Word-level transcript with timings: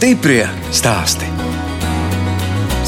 Stiprie 0.00 0.46
stāsti. 0.72 1.26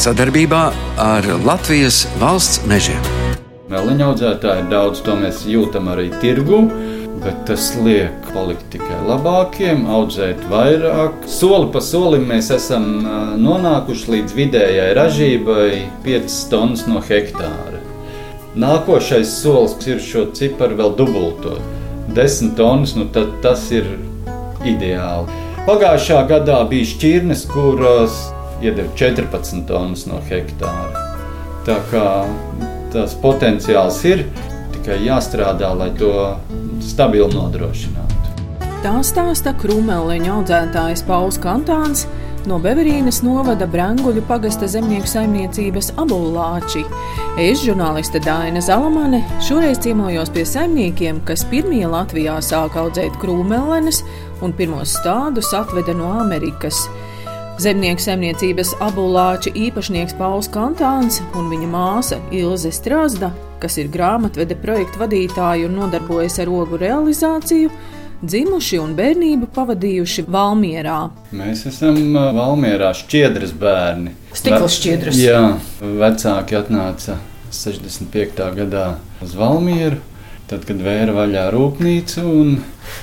Sadarbībā 0.00 0.60
ar 0.96 1.26
Latvijas 1.44 2.06
valsts 2.16 2.62
mežiem. 2.64 3.02
Mēliņa 3.68 4.06
audzētāji 4.06 4.64
daudz 4.70 5.02
to 5.04 5.18
mēs 5.20 5.42
jūtam 5.44 5.90
arī 5.92 6.06
tirgu, 6.22 6.62
bet 7.20 7.42
tas 7.50 7.66
liek 7.84 8.30
palikt 8.32 8.64
tikai 8.72 9.02
labākiem, 9.10 9.84
audzēt 9.92 10.40
vairāk. 10.48 11.28
Soli 11.28 11.68
pa 11.76 11.84
solim 11.84 12.24
mēs 12.32 12.48
esam 12.56 12.88
nonākuši 13.44 14.10
līdz 14.16 14.38
vidējai 14.40 14.88
ražībai 14.96 15.68
5 16.08 16.40
tonnas 16.48 16.88
no 16.88 17.04
hektāra. 17.12 17.84
Nākošais 18.56 19.36
solis 19.44 19.76
ir 19.84 20.00
šo 20.00 20.30
ciparu 20.32 20.80
vēl 20.80 20.96
dubultot. 21.04 21.60
10 22.16 22.56
tonnas, 22.56 22.96
nu 22.96 23.10
tad 23.12 23.36
tas 23.44 23.68
ir 23.68 23.98
ideāli. 24.64 25.51
Pagājušā 25.62 26.24
gadā 26.26 26.56
bija 26.66 26.88
šķirnes, 26.90 27.44
kuras 27.46 28.16
iedeva 28.58 28.88
14 28.98 29.60
tonnas 29.68 30.08
no 30.10 30.16
hektāra. 30.26 31.02
Tā 31.62 31.76
kā 31.92 32.06
tas 32.90 33.14
potenciāls 33.22 34.00
ir, 34.10 34.24
tikai 34.74 34.96
jāstrādā, 35.04 35.70
lai 35.78 35.92
to 36.00 36.10
stabili 36.82 37.30
nodrošinātu. 37.36 38.34
Tā 38.82 38.96
stāsta 39.06 39.52
krūmēliņa 39.62 40.32
audzētājs 40.34 41.04
Pauls 41.06 41.38
Kantāns 41.38 42.08
no 42.50 42.58
Beverīnas 42.58 43.20
novada 43.22 43.68
Branguļu 43.70 44.24
pagasta 44.26 44.66
zemnieku 44.66 45.06
saimniecības 45.06 45.92
Abulāči. 46.02 46.82
Es, 47.38 47.62
žurnāliste 47.62 48.18
Dāna 48.26 48.58
Zalamane, 48.66 49.22
šoreiz 49.46 49.78
ciemojos 49.86 50.34
pie 50.34 50.42
saimniekiem, 50.42 51.22
kas 51.28 51.46
pirmie 51.46 51.84
Latvijā 51.86 52.40
sāka 52.42 52.82
audzēt 52.82 53.14
krūmelenes 53.22 54.02
un 54.42 54.52
pirmos 54.56 54.96
stādus 54.98 55.52
atveda 55.56 55.94
no 55.96 56.10
Amerikas. 56.20 56.84
Zemnieku 57.62 58.02
saimniecības 58.02 58.72
abulāča 58.82 59.52
īpašnieks 59.54 60.16
Pauls 60.18 60.48
Kantāns 60.50 61.20
un 61.38 61.50
viņa 61.52 61.68
māsa 61.70 62.18
Ilze 62.34 62.72
Strasda, 62.74 63.30
kas 63.62 63.76
ir 63.78 63.90
grāmatvede 63.92 64.56
projektu 64.58 65.02
vadītāja 65.02 65.68
un 65.68 65.76
nodarbojas 65.78 66.40
ar 66.42 66.50
ogu 66.50 66.80
realizāciju, 66.80 67.70
dzimuši 68.22 68.80
un 68.82 68.94
bērnību 68.98 69.50
pavadījuši 69.54 70.24
Valmierā. 70.32 70.98
Mēs 71.36 71.66
esam 71.70 71.98
Valmierā 72.14 72.92
šķiedras 72.98 73.52
bērni. 73.58 74.14
Stikla 74.32 74.70
šķiedras. 74.72 75.20
Jā, 75.20 75.42
vecāki 75.80 76.58
atnāca 76.58 77.18
65. 77.52 78.48
gadā 78.62 78.86
uz 79.22 79.36
Valmieru 79.38 80.00
Tad, 80.52 80.66
kad 80.68 80.82
vēra 80.84 81.14
vaļā 81.16 81.46
rūpnīcu, 81.48 82.22
un 82.28 82.48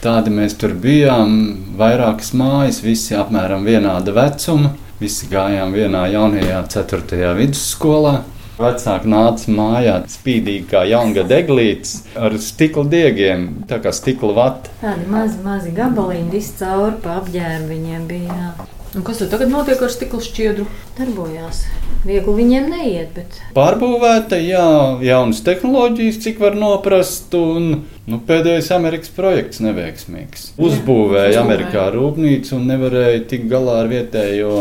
tādi 0.03 0.29
mēs 0.29 0.53
tur 0.61 0.75
bijām, 0.77 1.31
vairākas 1.79 2.29
mājas, 2.37 2.83
visi 2.85 3.15
apmēram 3.17 3.65
vienāda 3.65 4.13
vecuma. 4.13 4.75
Visi 4.99 5.31
gājām 5.31 5.73
vienā 5.73 6.03
jaunajā, 6.13 6.59
ceturtajā 6.69 7.31
vidusskolā. 7.39 8.19
Vecāki 8.59 9.09
nāca 9.09 9.55
mājā, 9.57 9.97
spīdīgi 10.13 10.69
kā 10.69 10.83
jaungada 10.91 11.39
eglītes, 11.41 12.03
ar 12.13 12.37
stikla 12.37 12.85
diegiem, 12.91 13.49
tā 13.65 13.81
kā 13.81 13.95
stikla 13.97 14.35
vata. 14.37 14.77
Tādi 14.83 15.09
mazi, 15.09 15.41
mazi 15.41 15.73
gabaliņi, 15.73 16.29
izcauri 16.43 16.99
pa 17.01 17.17
apģērbu 17.23 17.71
viņiem 17.73 18.09
bija. 18.11 18.41
Jā. 18.43 18.67
Un 18.93 19.09
kas 19.09 19.23
tad 19.23 19.33
tagad 19.33 19.49
notiek 19.55 19.81
ar 19.81 19.95
stikla 19.95 20.21
šķiedru? 20.21 20.69
Darbojās. 21.01 21.65
Viegli 22.07 22.33
viņiem 22.37 22.69
neiet. 22.71 23.09
Bet... 23.15 23.39
Pārbūvēta, 23.55 24.37
jā, 24.39 24.65
jaunas 25.03 25.41
tehnoloģijas, 25.43 26.19
cik 26.23 26.39
var 26.39 26.55
noprast. 26.59 27.33
Un, 27.35 27.83
nu, 28.07 28.19
pēdējais 28.29 28.71
Amerikas 28.75 29.11
projekts 29.15 29.59
neveiksmīgs. 29.63 30.53
Uzbūvēja 30.61 31.35
jā, 31.35 31.43
Amerikā 31.43 31.89
rūpnīcu 31.95 32.55
un 32.55 32.69
nevarēja 32.71 33.25
tikt 33.33 33.49
galā 33.51 33.81
ar 33.83 33.91
vietējo 33.91 34.53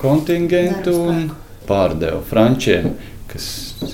kontingentu 0.00 0.96
un 1.04 1.22
pārdeva 1.68 2.22
frančiem. 2.24 2.94
Kas 3.28 3.44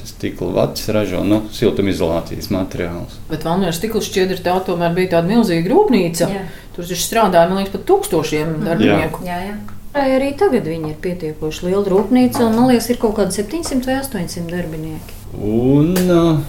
stikla 0.06 0.52
vats 0.54 0.86
ražo 0.94 1.24
nu, 1.26 1.40
siltumizolācijas 1.50 2.52
materiālus. 2.54 3.18
Bet 3.32 3.42
Valmieras 3.48 3.80
stikla 3.80 4.04
šķiedra 4.04 4.38
tā 4.44 4.58
tomēr 4.68 4.94
bija 4.94 5.16
tāda 5.16 5.32
milzīga 5.32 5.72
rūpnīca. 5.72 6.28
Jā. 6.30 6.48
Tur 6.76 6.86
taču 6.86 7.02
strādāja, 7.02 7.50
man 7.50 7.58
liekas, 7.58 7.74
pat 7.74 7.88
tūkstošiem 7.90 8.60
darbinieku. 8.62 9.26
Jā. 9.26 9.40
Jā, 9.42 9.48
jā. 9.50 9.81
Arī 9.92 10.30
tagad 10.40 10.64
viņi 10.64 10.94
ir 10.94 11.00
pietiekoši 11.04 11.66
liela 11.66 11.84
rūpnīca, 11.92 12.46
un 12.46 12.54
man 12.56 12.70
liekas, 12.70 12.88
ir 12.94 13.00
kaut 13.00 13.18
kādi 13.18 13.36
700 13.42 13.84
vai 13.84 13.98
800 14.00 14.48
darbinieki. 14.48 15.18
Un 15.36 16.44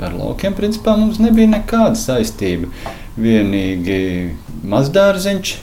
par 0.00 0.14
laukiem 0.16 0.56
principā 0.56 0.94
mums 0.96 1.20
nebija 1.20 1.50
nekāda 1.58 1.98
saistība. 2.00 2.70
Vienīgi 3.20 3.98
mazdārziņš. 4.64 5.58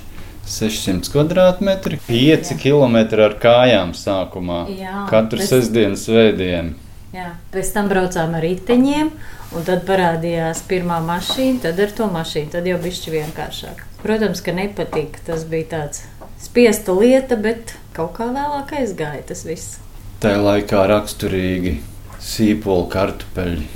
600 0.47 1.09
km, 1.11 1.97
5 2.07 2.53
km 2.61 2.97
ar 3.19 3.33
kājām 3.41 3.89
sākumā. 3.97 4.61
Jā, 4.71 5.01
katru 5.09 5.41
pēc... 5.41 5.49
sestdienas 5.49 6.05
svētdienu. 6.07 6.77
Jā, 7.11 7.33
pēc 7.51 7.73
tam 7.75 7.89
braucām 7.91 8.37
ar 8.37 8.45
riteņiem, 8.45 9.09
un 9.57 9.65
tad 9.67 9.83
parādījās 9.89 10.63
pirmā 10.69 11.01
mašīna, 11.03 11.65
tad 11.65 11.81
ar 11.83 11.91
to 11.97 12.07
mašīnu. 12.13 12.53
Tad 12.55 12.69
jau 12.69 12.79
bija 12.79 13.17
vienkāršāk. 13.17 13.83
Protams, 14.05 14.43
ka 14.45 14.55
nepatika. 14.55 15.19
Tas 15.27 15.43
bija 15.51 15.71
tāds 15.73 16.05
spiesta 16.41 16.95
lieta, 16.97 17.37
bet 17.39 17.75
kaut 17.95 18.15
kā 18.17 18.29
vēlāk 18.33 18.73
aizgāja 18.81 19.25
tas 19.31 19.43
viss. 19.47 19.77
Tajā 20.21 20.39
laikā 20.41 20.83
raksturīgi 20.89 21.77
sīpolu 22.23 22.87
kartupeļi 22.93 23.67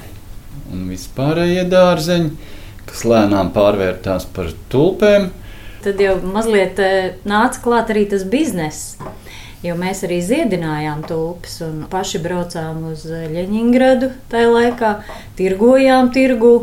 un 0.71 0.87
vispārējie 0.89 1.65
dārzeņi, 1.69 2.31
kas 2.89 3.03
lēnām 3.07 3.51
pārvērtās 3.55 4.27
par 4.35 4.51
tulpēm. 4.71 5.29
Tad 5.81 6.01
jau 6.01 6.15
mazliet 6.21 6.79
eh, 6.81 7.17
nāca 7.25 7.61
klāt 7.63 7.91
arī 7.93 8.05
tas 8.09 8.25
bizness. 8.29 8.97
Jo 9.61 9.75
mēs 9.77 10.01
arī 10.07 10.17
ziedinājām 10.25 11.03
tulpes 11.05 11.59
un 11.61 11.83
paši 11.89 12.21
braucām 12.23 12.79
uz 12.89 13.03
Leņņģeradu 13.05 14.09
tajā 14.31 14.47
laikā, 14.49 14.95
tirgojām 15.37 16.09
tirgu, 16.15 16.55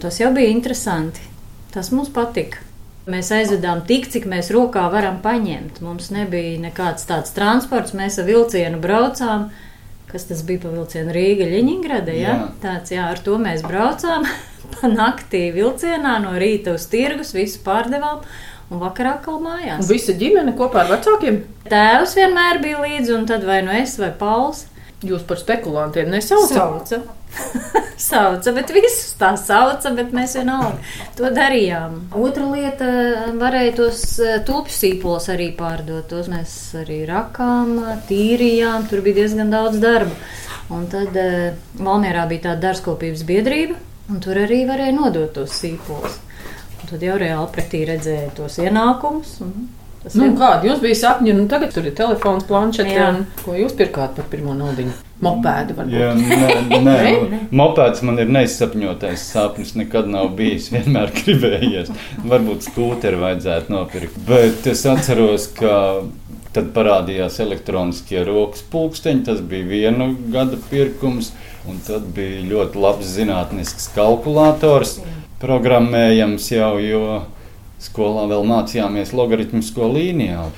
tas 0.00 0.16
jau 0.22 0.30
bija 0.36 0.48
interesanti. 0.54 1.20
Tas 1.74 1.92
mums 1.92 2.08
patika. 2.08 2.64
Mēs 3.08 3.30
aizvedām 3.32 3.80
tik, 3.88 4.10
cik 4.12 4.26
mēs 4.28 4.50
rokā 4.52 4.82
varam 4.92 5.22
paņemt. 5.24 5.80
Mums 5.80 6.10
nebija 6.12 6.58
nekāds 6.60 7.06
tāds 7.08 7.32
transports, 7.32 7.94
mēs 7.96 8.18
ar 8.20 8.28
vilcienu 8.28 8.80
braucām. 8.82 9.46
Kas 10.10 10.26
tas 10.28 10.42
bija 10.44 10.60
pa 10.66 10.72
vilcienu 10.72 11.14
Rīga, 11.16 11.46
Ļeņingrada? 11.48 12.12
Ja? 12.16 12.34
Jā. 12.34 12.44
Tāds, 12.60 12.92
jā, 12.92 13.06
ar 13.08 13.20
to 13.24 13.38
mēs 13.40 13.64
braucām 13.64 14.28
pa 14.74 14.92
naktī 14.92 15.46
vilcienā 15.56 16.18
no 16.24 16.34
rīta 16.40 16.76
uz 16.76 16.84
tirgus, 16.92 17.32
visu 17.36 17.62
pārdevām. 17.64 18.20
Un 18.68 18.82
vakarā 18.82 19.14
atkal 19.16 19.40
mājās. 19.40 19.80
Un 19.80 19.88
visa 19.88 20.12
ģimene 20.12 20.52
kopā 20.56 20.84
ar 20.84 20.90
vecākiem? 20.92 21.40
Tēvs 21.72 22.12
vienmēr 22.18 22.60
bija 22.60 22.82
līdzi, 22.84 23.14
un 23.16 23.24
tad 23.30 23.46
vai 23.48 23.62
nu 23.64 23.72
es 23.72 23.96
vai 23.96 24.10
Pauls. 24.12 24.66
Jūs 25.06 25.22
par 25.28 25.38
spekulantiem 25.38 26.08
nesaucat? 26.10 26.88
Sauca. 26.90 26.98
sauca, 28.10 28.52
bet 28.56 28.72
visus 28.74 29.12
tā 29.20 29.30
sauca, 29.38 29.92
bet 29.94 30.10
mēs 30.16 30.34
vienalga 30.40 30.80
to 31.14 31.30
darījām. 31.34 32.00
Otra 32.18 32.48
lieta- 32.50 32.88
varēja 33.42 33.76
tos 33.78 34.02
eh, 34.18 34.40
tulpju 34.46 34.74
sīpols 34.74 35.28
arī 35.30 35.52
pārdot. 35.54 36.08
Tos 36.10 36.30
mēs 36.32 36.56
arī 36.82 37.04
rakām, 37.06 37.76
tīrījām, 38.10 38.88
tur 38.90 39.04
bija 39.06 39.20
diezgan 39.22 39.54
daudz 39.54 39.78
darba. 39.82 40.18
Un 40.68 40.84
tad 40.92 41.14
uh, 41.16 41.54
Valmierā 41.80 42.26
bija 42.28 42.50
tāda 42.50 42.66
dārzkopības 42.66 43.22
biedrība, 43.28 43.78
un 44.12 44.18
tur 44.20 44.36
arī 44.36 44.64
varēja 44.68 44.98
nodot 44.98 45.30
tos 45.32 45.54
sīpolus. 45.62 46.18
Un 46.82 46.90
tad 46.90 47.06
jau 47.06 47.14
reāli 47.20 47.48
pretī 47.54 47.86
redzēja 47.88 48.34
tos 48.36 48.58
ienākumus. 48.60 49.38
Un, 49.46 49.70
Tas 50.08 50.16
nu, 50.16 50.30
kādi 50.40 50.70
jums 50.70 50.80
bija 50.80 50.96
sapņi? 50.96 51.34
Nu, 51.36 51.42
tagad 51.52 51.74
tur 51.76 51.84
ir 51.84 51.92
telefons, 51.92 52.46
planšete. 52.48 53.08
Ko 53.42 53.52
jūs 53.52 53.74
pirkāt 53.76 54.14
par 54.16 54.24
pirmo 54.32 54.54
naudu? 54.56 54.86
Mopēdu 55.20 55.74
varbūt. 55.76 55.96
Jā, 55.98 56.14
nē, 56.16 56.86
nē. 56.86 57.40
Mopēds 57.60 58.00
man 58.08 58.22
ir 58.22 58.30
neizsapņotais 58.32 59.26
sapnis. 59.34 59.74
Nekad 59.76 60.08
nav 60.08 60.30
bijis. 60.38 60.70
Vienmēr 60.74 61.12
gribējies. 61.12 61.92
Varbūt 62.24 62.70
skūteri 62.70 63.20
vajadzētu 63.20 63.74
nopirkt. 63.74 64.16
Bet 64.30 64.64
es 64.72 64.86
atceros, 64.88 65.50
ka 65.58 65.74
tad 66.56 66.72
parādījās 66.72 67.36
elektroniskie 67.44 68.24
rokas 68.24 68.64
pulksteņi. 68.72 69.26
Tas 69.28 69.44
bija 69.44 69.68
viena 69.68 70.08
gada 70.32 70.56
pirkums. 70.70 71.34
Un 71.68 71.82
tad 71.84 72.08
bija 72.16 72.46
ļoti 72.48 72.80
labs 72.80 73.10
zinātnisks 73.12 73.90
kalkulators, 73.92 75.02
programmējams 75.42 76.54
jau. 76.54 76.78
Jo 76.80 77.02
Skolā 77.78 78.24
vēl 78.30 78.42
mācījāmies 78.48 79.12
logaritmisko 79.14 79.86
līniju. 79.94 80.48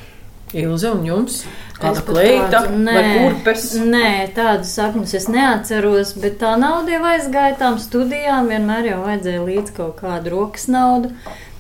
Ilze 0.57 0.91
un 0.91 1.05
jums? 1.07 1.43
Kāda 1.79 2.01
kleita 2.03 2.63
vai 2.73 3.03
kurpes? 3.13 3.69
Nē, 3.79 4.33
tādas 4.35 4.73
sapņus 4.75 5.13
es 5.19 5.29
neatceros, 5.31 6.15
bet 6.19 6.41
tā 6.41 6.57
nauda 6.59 6.97
jau 6.97 7.05
aizgāja 7.13 7.59
tām 7.61 7.77
studijām. 7.83 8.49
Vienmēr 8.51 8.89
jau 8.91 9.03
vajadzēja 9.05 9.45
līdz 9.47 9.77
kaut 9.77 10.01
kādu 10.01 10.33
rokas 10.35 10.67
naudu. 10.73 11.13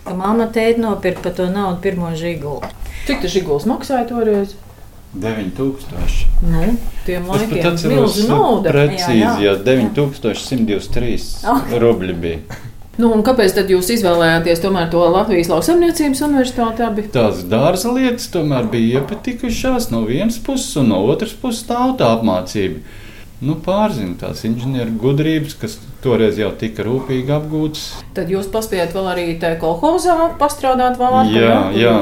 Ka 0.06 0.16
mamma 0.16 0.48
teica 0.50 0.82
nopirkt 0.82 1.22
par 1.22 1.36
to 1.38 1.46
naudu 1.52 1.78
pirmo 1.84 2.10
žigulu. 2.18 2.72
Cik 3.06 3.22
tas 3.22 3.36
žiguls 3.36 3.68
maksāja 3.68 4.08
toreiz? 4.10 4.56
9000. 5.14 6.26
Nu, 6.46 6.66
tiem 7.06 7.30
laikiem 7.30 7.62
tas 7.64 7.84
bija 7.84 8.00
milzīga 8.00 8.32
nauda. 8.32 8.74
Precīzi, 8.74 9.20
jā, 9.20 9.36
jā. 9.42 9.52
ja 9.52 9.54
9123 9.66 11.30
oh. 11.50 11.78
rubļi 11.84 12.18
bija. 12.26 12.58
Nu, 13.00 13.10
kāpēc 13.24 13.54
tad 13.56 13.70
jūs 13.72 13.88
izvēlējāties 13.94 14.60
tomēr 14.60 14.90
to 14.92 15.00
Latvijas 15.08 15.48
lauksaimniecības 15.48 16.20
universitāti? 16.26 16.84
Abi? 16.84 17.06
Tās 17.14 17.44
dārza 17.48 17.92
lietas 17.96 18.28
tomēr 18.32 18.68
bija 18.72 19.00
iepatikušās 19.00 19.88
no 19.94 20.02
vienas 20.08 20.36
puses, 20.44 20.74
un 20.80 20.90
no 20.92 20.98
otras 21.08 21.32
puses 21.32 21.64
tauta 21.68 22.10
apmācība. 22.16 22.82
Nu, 23.40 23.54
pārzina 23.64 24.18
tās 24.20 24.42
inženieru 24.44 24.98
gudrības, 25.00 25.54
kas 25.56 25.78
toreiz 26.04 26.36
jau 26.36 26.50
tika 26.60 26.84
rūpīgi 26.84 27.32
apgūtas. 27.32 27.86
Tad 28.16 28.28
jūs 28.28 28.50
paspējat 28.52 28.92
vēl 28.92 29.08
arī 29.14 29.26
tajā 29.40 29.56
kolhozā 29.62 30.16
pastrādāt 30.40 31.00
vēl 31.00 31.32
Jā, 31.32 31.56
jā. 31.72 31.96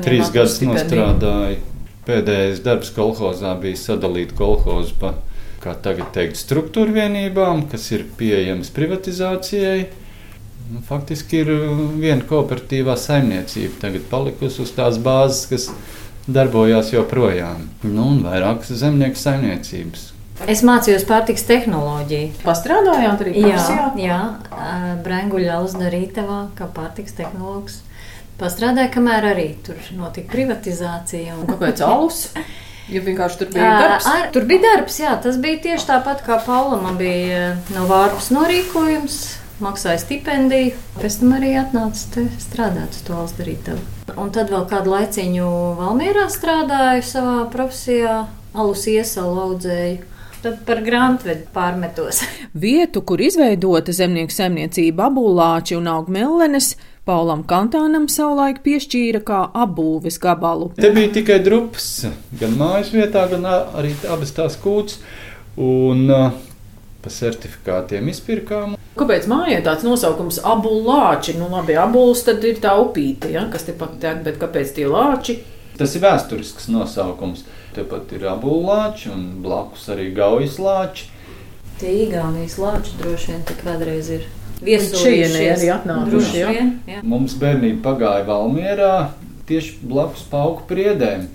trīs 0.00 0.32
gadus 0.32 0.56
nostrādāju. 0.64 1.60
Pēdējais 2.08 2.62
darbs 2.64 2.88
kolhozā 2.96 3.52
bija 3.60 3.76
sadalīt 3.76 4.32
kolhozu 4.36 4.96
pa, 4.96 5.12
kā 5.60 5.76
tagad 5.84 6.08
teikt, 6.16 6.40
struktūra 6.40 7.02
vienībām, 7.02 7.66
kas 7.68 7.90
ir 7.92 8.08
pieejamas 8.16 8.72
privatizācijai. 8.72 9.82
Nu, 10.68 10.82
faktiski 10.84 11.42
ir 11.42 11.54
viena 12.00 12.24
kooperatīvā 12.28 12.96
saimniecība 13.00 13.80
tagad 13.86 14.04
palikusi 14.10 14.60
uz 14.66 14.74
tās 14.76 15.00
bāzes, 15.00 15.46
kas 15.48 15.70
darbojās 16.28 16.92
joprojām. 16.92 17.64
Nu, 17.86 18.10
un 18.12 18.22
vairākas 18.26 18.74
zemnieku 18.82 19.16
saimniecības, 19.16 20.12
Es 20.46 20.60
mācījos 20.62 21.02
pārtiks 21.08 21.42
tehnoloģiju. 21.48 22.30
Pastrādājāt 22.44 23.24
arī 23.24 23.32
profesijā? 23.40 23.88
Jā, 23.98 24.20
jā 24.52 25.00
Brenguļa 25.02 25.56
Alsdarītavā 25.58 26.38
kā 26.58 26.68
pārtiks 26.76 27.16
tehnologs. 27.18 27.80
Pastrādāju, 28.38 28.92
kamēr 28.94 29.32
arī 29.32 29.48
tur 29.66 29.80
notika 29.98 30.30
privatizācija. 30.30 31.40
Un... 31.40 31.48
Kāpēc 31.50 31.82
alus? 31.82 32.28
Ja 32.88 33.02
vienkārši 33.04 33.40
tur 33.40 33.50
bija 33.52 33.72
darbs. 33.82 34.06
Ar, 34.08 34.28
tur 34.32 34.46
bija 34.48 34.62
darbs, 34.62 35.00
jā. 35.02 35.16
Tas 35.24 35.40
bija 35.42 35.58
tieši 35.66 35.90
tāpat 35.90 36.22
kā 36.24 36.38
Paula. 36.46 36.78
Man 36.84 37.00
bija 37.00 37.56
no 37.74 37.88
vārpus 37.90 38.30
norīkojums, 38.32 39.18
maksāja 39.62 40.00
stipendiju. 40.02 40.74
Pēc 40.98 41.20
tam 41.20 41.34
arī 41.38 41.54
atnāca 41.60 42.26
strādāt 42.40 42.96
uz 42.96 43.04
to 43.06 43.16
Alsdarītavu. 43.18 43.80
Un 44.18 44.32
tad 44.34 44.52
vēl 44.52 44.66
kādu 44.70 44.94
laiciņu 44.94 45.48
Valmierā 45.78 46.28
strādāju 46.32 47.06
savā 47.06 47.40
profesijā. 47.52 48.20
Alus 48.58 48.86
iesalu 48.90 49.42
audzēju. 49.44 49.98
Tad 50.42 50.60
par 50.66 50.80
grāmatvedu 50.86 51.48
pārmetos. 51.54 52.22
Vietu, 52.64 53.02
kur 53.02 53.20
izveidota 53.22 53.92
zemnieku 53.94 54.34
saimniecība 54.34 55.08
abulāči 55.10 55.76
un 55.78 55.90
augmellenes, 55.90 56.76
Paulam 57.08 57.42
Kantānam 57.48 58.04
savulaik 58.12 58.60
piešķīra 58.64 59.22
kā 59.26 59.40
apbūves 59.56 60.18
gabalu. 60.22 60.70
Te 60.76 60.90
bija 60.94 61.12
tikai 61.18 61.38
drupas, 61.44 61.88
gan 62.40 62.56
mājas 62.60 62.92
vietā, 62.94 63.24
gan 63.30 63.48
arī 63.48 63.94
abas 64.12 64.34
tās 64.36 64.58
kūts. 64.60 65.00
Un, 65.58 66.04
uh, 66.06 66.28
pa 67.02 67.10
certifikātiem 67.10 68.10
izpirkām. 68.12 68.77
Kāpēc 68.98 69.28
mājai 69.30 69.60
tāds 69.62 69.84
nosaukums- 69.86 70.40
abulāči? 70.52 71.36
Nu, 71.38 71.46
labi, 71.52 71.76
abulis 71.78 72.24
tad 72.26 72.42
ir 72.44 72.58
tā 72.62 72.74
upīte, 72.82 73.30
ja, 73.30 73.44
kas 73.52 73.62
te 73.68 73.72
pat 73.72 74.00
tek, 74.02 74.24
bet 74.24 74.40
kāpēc 74.40 74.74
tie 74.74 74.88
lāči? 74.90 75.38
Tas 75.78 75.94
ir 75.94 76.02
vēsturisks 76.02 76.66
nosaukums. 76.68 77.44
Tepat 77.76 78.12
ir 78.16 78.26
abulāči 78.26 79.12
un 79.12 79.42
blakus 79.44 79.86
arī 79.92 80.08
gaujas 80.14 80.58
lāči. 80.58 81.06
Tie 81.78 81.92
Igaunijas 82.08 82.58
lāči 82.58 82.96
droši 82.98 83.32
vien 83.32 83.42
tik 83.46 83.62
kādreiz 83.62 84.10
ir. 84.10 84.24
Viesušieni 84.66 85.44
arī 85.52 85.68
atnākuši. 85.70 86.38
Ja? 86.40 86.50
Ja. 86.90 87.02
Mums 87.06 87.36
bērnība 87.38 87.84
pagāja 87.84 88.26
Valmierā 88.26 89.10
tieši 89.46 89.78
blakus 89.86 90.24
pauku 90.26 90.66
priedēm. 90.66 91.28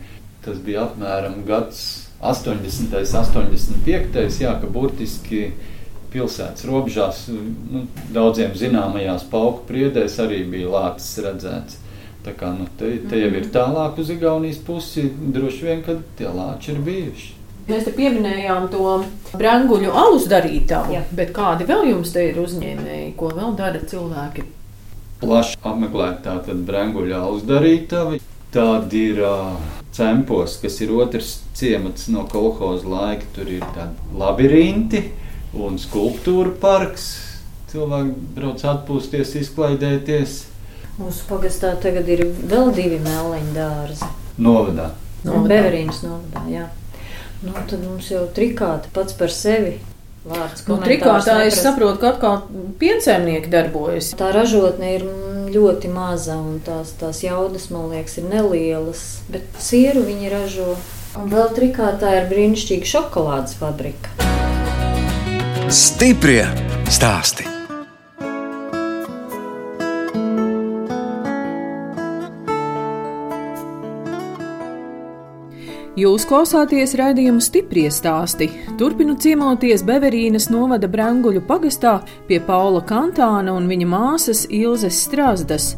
Tas 0.43 0.59
bija 0.59 0.89
apmēram 0.89 1.45
gads 1.47 2.09
80. 2.19 2.91
85. 2.91 4.41
Jā, 4.43 4.57
ka 4.59 4.67
burtiski 4.67 5.53
pilsētas 6.13 6.65
robežās, 6.69 7.25
nu, 7.29 7.85
daudziem 8.15 8.53
zināmajās 8.57 9.25
pauku 9.31 9.65
priedēs 9.69 10.19
arī 10.23 10.43
bija 10.49 10.71
lācis 10.73 11.21
redzēts. 11.25 11.79
Tā 12.23 12.31
kā 12.39 12.53
nu, 12.55 12.69
te, 12.79 12.93
te 13.09 13.19
jau 13.19 13.31
ir 13.35 13.49
tālāk 13.51 13.97
uz 13.99 14.11
Igaunijas 14.13 14.61
pusi, 14.63 15.09
droši 15.11 15.65
vien, 15.67 15.81
ka 15.83 15.97
tie 16.19 16.29
lāči 16.31 16.71
ir 16.71 16.83
bijuši. 16.85 17.31
Mēs 17.67 17.85
te 17.87 17.93
pieminējām 17.95 18.67
to 18.71 18.97
brāļuļu 19.39 19.91
alus 19.95 20.27
darītāju, 20.31 21.05
bet 21.15 21.31
kādi 21.35 21.67
vēl 21.67 21.89
jums 21.93 22.11
te 22.15 22.25
ir 22.29 22.39
uzņēmēji, 22.43 23.13
ko 23.19 23.31
vēl 23.35 23.55
dara 23.59 23.79
cilvēki? 23.87 24.43
Plaši 25.23 25.59
apmeklētā 25.63 26.37
brāļuļu 26.67 27.15
alus 27.19 27.45
darītāji. 27.47 28.19
Tādi 28.53 28.99
ir 29.09 29.21
uh, 29.25 29.55
cempos, 29.95 30.59
kas 30.61 30.75
ir 30.83 30.91
otrs 30.93 31.39
ciemats 31.57 32.09
no 32.13 32.27
kolhoza 32.29 32.85
laika. 32.91 33.25
Tur 33.33 33.49
ir 33.49 33.63
tādi 33.73 34.19
labirinti 34.19 35.01
un 35.57 35.77
skulptūra 35.81 36.55
parks. 36.61 37.11
Cilvēki 37.73 38.33
brauc 38.35 38.65
atpūsties, 38.69 39.33
izklaidēties. 39.39 40.35
Mūsu 40.99 41.25
pagastā 41.25 41.71
tagad 41.81 42.09
ir 42.13 42.27
vēl 42.29 42.69
divi 42.75 42.99
mēleņu 43.01 43.55
dārzi. 43.55 44.09
Novadā. 44.37 44.91
Novadā. 45.23 45.47
Beverīnas 45.49 46.03
novadā, 46.05 46.43
jā. 46.51 46.67
Nu, 47.43 47.55
tad 47.67 47.81
mums 47.81 48.11
jau 48.11 48.27
trikāta 48.35 48.91
pats 48.93 49.17
par 49.17 49.33
sevi. 49.33 49.79
Vārds, 50.23 50.61
nu, 50.69 50.77
trikātā 50.79 51.41
es 51.49 51.57
saprotu, 51.59 51.97
ka 51.99 52.13
atkal 52.13 52.37
piensēmnieki 52.79 53.51
darbojas. 53.51 54.13
Tā 54.15 54.29
ražotne 54.31 54.93
ir 54.95 55.07
ļoti 55.51 55.91
maza 55.91 56.37
un 56.39 56.61
tās, 56.63 56.93
tās 56.99 57.19
jaudas, 57.25 57.67
man 57.73 57.89
liekas, 57.91 58.21
ir 58.21 58.29
nelielas, 58.31 59.03
bet 59.33 59.49
sieru 59.59 60.05
viņi 60.07 60.31
ražo. 60.31 60.77
Un 61.19 61.27
vēl 61.33 61.51
trikātā 61.57 62.15
ir 62.21 62.29
brīnišķīga 62.31 62.93
šokolādes 62.95 63.59
fabrika. 63.59 64.32
Stiprie 65.73 66.43
stāsti! 66.85 67.47
Jūs 75.97 76.27
klausāties 76.29 76.93
raidījumu 76.99 77.41
stipri 77.41 77.87
stāstī. 77.89 78.51
Turpinu 78.77 79.17
ciemoties 79.17 79.81
Beverīnas 79.87 80.51
novada 80.53 80.85
Branguļu 80.85 81.41
pagastā 81.49 81.95
pie 82.29 82.37
Paula 82.45 82.83
Kantāna 82.85 83.57
un 83.57 83.65
viņa 83.65 83.89
māsas 83.89 84.45
Ilzes 84.53 85.01
Strasdas. 85.07 85.71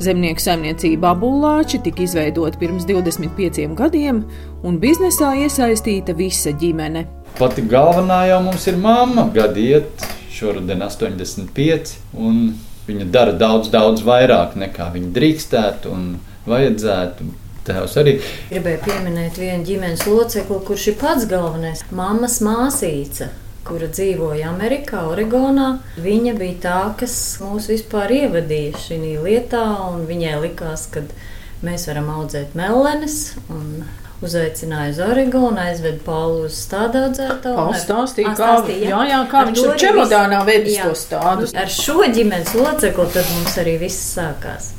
Zemnieku 0.00 0.40
saimniecība 0.40 1.12
Abulāči 1.12 1.80
tika 1.82 2.02
izveidota 2.02 2.58
pirms 2.58 2.86
25 2.88 3.74
gadiem, 3.78 4.22
un 4.64 4.78
biznesā 4.82 5.34
iesaistīta 5.44 6.14
visa 6.16 6.54
ģimene. 6.58 7.04
Pati 7.38 7.64
galvenā 7.68 8.22
jau 8.30 8.40
mums 8.46 8.66
ir 8.70 8.80
mamma, 8.80 9.26
gadiet, 9.34 10.06
šoruden 10.32 10.82
85, 10.86 11.94
un 12.18 12.42
viņa 12.88 13.06
dara 13.12 13.36
daudz, 13.38 13.70
daudz 13.72 14.02
vairāk 14.06 14.56
nekā 14.58 14.88
viņa 14.96 15.12
drīkstētu 15.18 15.92
un 15.92 16.10
vajadzētu. 16.48 17.30
Tēvs 17.62 17.92
arī. 18.00 18.16
Gribēju 18.48 18.78
pieminēt 18.82 19.36
vienu 19.38 19.62
ģimenes 19.62 20.00
locekli, 20.10 20.56
kurš 20.66 20.88
ir 20.90 20.96
pats 20.98 21.28
galvenais- 21.30 21.84
mammas 22.00 22.40
māsīca. 22.42 23.28
Kura 23.62 23.86
dzīvoja 23.86 24.50
Amerikā, 24.50 25.04
Oregonā. 25.12 25.68
Viņa 26.02 26.34
bija 26.38 26.58
tā, 26.64 26.78
kas 26.98 27.14
mūs 27.42 27.68
vispār 27.70 28.10
ievadīja 28.16 28.80
šajā 28.88 29.22
lietā, 29.22 29.62
un 29.92 30.06
viņai 30.08 30.36
likās, 30.42 30.88
ka 30.90 31.04
mēs 31.62 31.86
varam 31.90 32.10
audzēt 32.18 32.56
melenes. 32.58 33.36
Uzaicināja 34.22 34.92
uz 34.92 34.98
Oregonu, 35.02 35.58
aizveda 35.58 35.98
Paulu 36.06 36.44
uz 36.46 36.58
stādu 36.62 37.00
audzētāju. 37.08 37.56
Pauli 37.58 37.80
stāstīja, 37.82 38.34
kā, 38.38 38.50
jā, 38.70 39.00
jā, 39.10 39.22
kā 39.30 39.46
viņš 39.48 39.62
tur 39.64 39.80
čemodānā 39.82 40.44
vedis 40.46 40.78
to 40.78 40.92
stādu. 40.98 41.48
Ar 41.58 41.72
šo 41.78 42.02
ģimenes 42.06 42.54
locekli 42.58 43.08
tad 43.16 43.32
mums 43.34 43.58
arī 43.62 43.80
viss 43.82 44.12
sākās. 44.14 44.70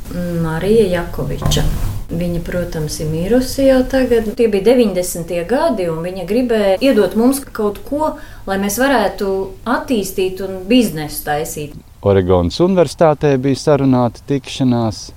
Marija 0.43 0.87
Jakoviča. 0.99 1.67
Viņa, 2.13 2.43
protams, 2.45 2.99
ir 3.01 3.07
mirusi 3.09 3.65
jau 3.65 3.79
tagad. 3.89 4.27
Tie 4.37 4.45
bija 4.51 4.67
90. 4.75 5.33
gadi, 5.49 5.87
un 5.89 6.03
viņa 6.05 6.25
gribēja 6.29 6.75
iedot 6.85 7.15
mums 7.17 7.39
kaut 7.55 7.79
ko, 7.87 8.13
lai 8.45 8.59
mēs 8.61 8.77
varētu 8.81 9.29
attīstīt 9.65 10.43
un 10.45 10.61
biznesu 10.69 11.23
taisīt. 11.25 11.73
Oregonas 12.05 12.59
Universitātē 12.61 13.33
bija 13.41 13.61
sarunāta 13.63 14.21
tikšanās 14.29 15.07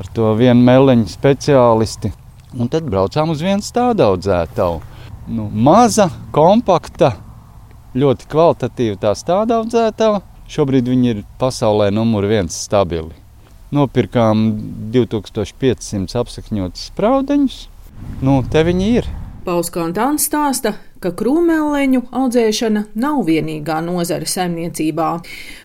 ar 0.00 0.10
to 0.16 0.32
vienu 0.38 0.64
meleņu 0.64 1.10
speciālisti. 1.12 2.14
Un 2.56 2.70
tad 2.72 2.88
braucām 2.88 3.34
uz 3.34 3.44
vienu 3.44 3.62
stādu 3.62 4.06
audzētāju. 4.08 4.80
Nu, 5.30 5.46
maza, 5.52 6.08
kompakta, 6.34 7.12
ļoti 7.94 8.30
kvalitatīva 8.32 8.98
tā 9.04 9.14
stāda 9.18 9.60
audzētāja. 9.60 10.24
Šobrīd 10.50 10.88
viņi 10.90 11.12
ir 11.12 11.26
pasaulē 11.38 11.92
numur 11.94 12.26
viens 12.30 12.56
stabili 12.56 13.12
nopirkām 13.74 14.46
2500 14.94 16.18
apsakņotus 16.20 16.90
spraudeņus. 16.90 17.58
Nu, 18.24 18.40
te 18.50 18.64
viņi 18.66 18.92
ir. 19.00 19.10
Pauskantāns 19.44 20.26
stāsta, 20.28 20.74
ka 21.00 21.12
krūmēleņu 21.16 22.02
audzēšana 22.12 22.82
nav 23.00 23.22
vienīgā 23.28 23.78
nozara 23.84 24.28
saimniecībā. 24.28 25.08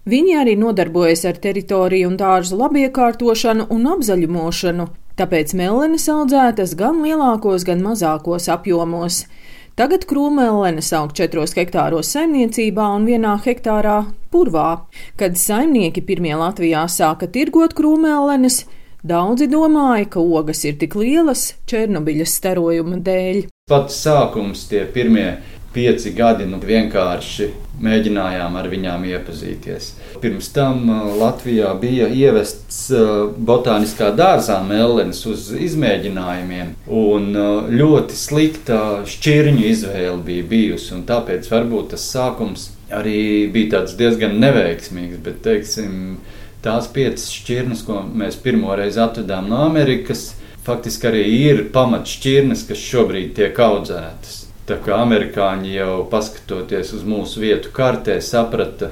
Viņi 0.07 0.37
arī 0.39 0.55
nodarbojas 0.59 1.25
ar 1.27 1.39
teritoriju 1.43 2.11
un 2.11 2.15
dārzu 2.19 2.59
labiekārtošanu 2.61 3.67
un 3.75 3.89
apzaļumošanu, 3.97 4.87
tāpēc 5.19 5.55
melenes 5.59 6.07
audzētas 6.11 6.75
gan 6.79 7.03
lielākos, 7.03 7.67
gan 7.67 7.83
mazākos 7.83 8.47
apjomos. 8.55 9.25
Tagad 9.75 10.05
krūmēlenes 10.07 10.87
aug 10.95 11.09
4 11.11 11.41
hektāros 11.59 12.07
saimniecībā 12.15 12.83
un 12.95 13.09
1 13.11 13.25
hektārā 13.43 13.95
purvā. 14.31 14.85
Kad 15.19 15.35
saimnieki 15.35 15.99
pirmie 16.07 16.31
Latvijā 16.39 16.85
sāka 16.87 17.27
tirgot 17.27 17.75
krūmēlenes, 17.75 18.61
daudzi 19.03 19.49
domāja, 19.51 20.07
ka 20.13 20.23
ogas 20.23 20.63
ir 20.63 20.77
tik 20.79 20.95
lielas 20.95 21.43
Černobiļas 21.67 22.37
starojuma 22.39 23.01
dēļ. 23.03 23.41
Pats 23.67 23.99
sākums, 24.05 24.63
tie 24.71 24.85
pirmie 24.95 25.27
pieci 25.75 26.13
gadi, 26.15 26.47
nu 26.49 26.61
vienkārši 26.63 27.51
mēģinājām 27.83 28.55
ar 28.55 28.69
viņām 28.71 29.03
iepazīties. 29.09 29.89
Pirms 30.23 30.47
tam 30.55 30.85
uh, 30.89 31.09
Latvijā 31.19 31.73
bija 31.79 32.07
ievests 32.07 32.85
uh, 32.95 33.25
botāniskā 33.35 34.13
dārzā 34.15 34.61
mellenes 34.67 35.19
uz 35.27 35.49
izmēģinājumiem, 35.59 36.71
un 36.87 37.27
uh, 37.35 37.67
ļoti 37.67 38.15
slikta 38.19 38.79
šķirņu 39.11 39.67
izvēle 39.73 40.21
bija 40.23 40.47
bijusi, 40.55 41.01
tāpēc 41.09 41.51
varbūt 41.51 41.91
tas 41.95 42.07
sākums 42.15 42.69
arī 42.93 43.49
bija 43.51 43.83
diezgan 43.97 44.39
neveiksmīgs, 44.39 45.19
bet 45.25 45.43
teiksim, 45.45 46.17
tās 46.65 46.87
piecas 46.93 47.27
šķirnes, 47.33 47.83
ko 47.85 48.01
mēs 48.07 48.39
pirmoreiz 48.41 48.97
atvedām 49.01 49.49
no 49.51 49.65
Amerikas, 49.67 50.31
faktiski 50.65 51.11
arī 51.11 51.27
ir 51.51 51.63
pamatšķirnes, 51.75 52.65
kas 52.69 52.81
šobrīd 52.81 53.35
tiek 53.37 53.59
audzētas. 53.67 54.44
Tā 54.65 54.79
kā 54.81 54.95
amerikāņi 55.03 55.75
jau 55.75 56.05
paskatoties 56.09 56.89
uz 56.97 57.03
mūsu 57.05 57.43
vietu 57.43 57.69
kartē, 57.73 58.15
saprata, 58.17 58.89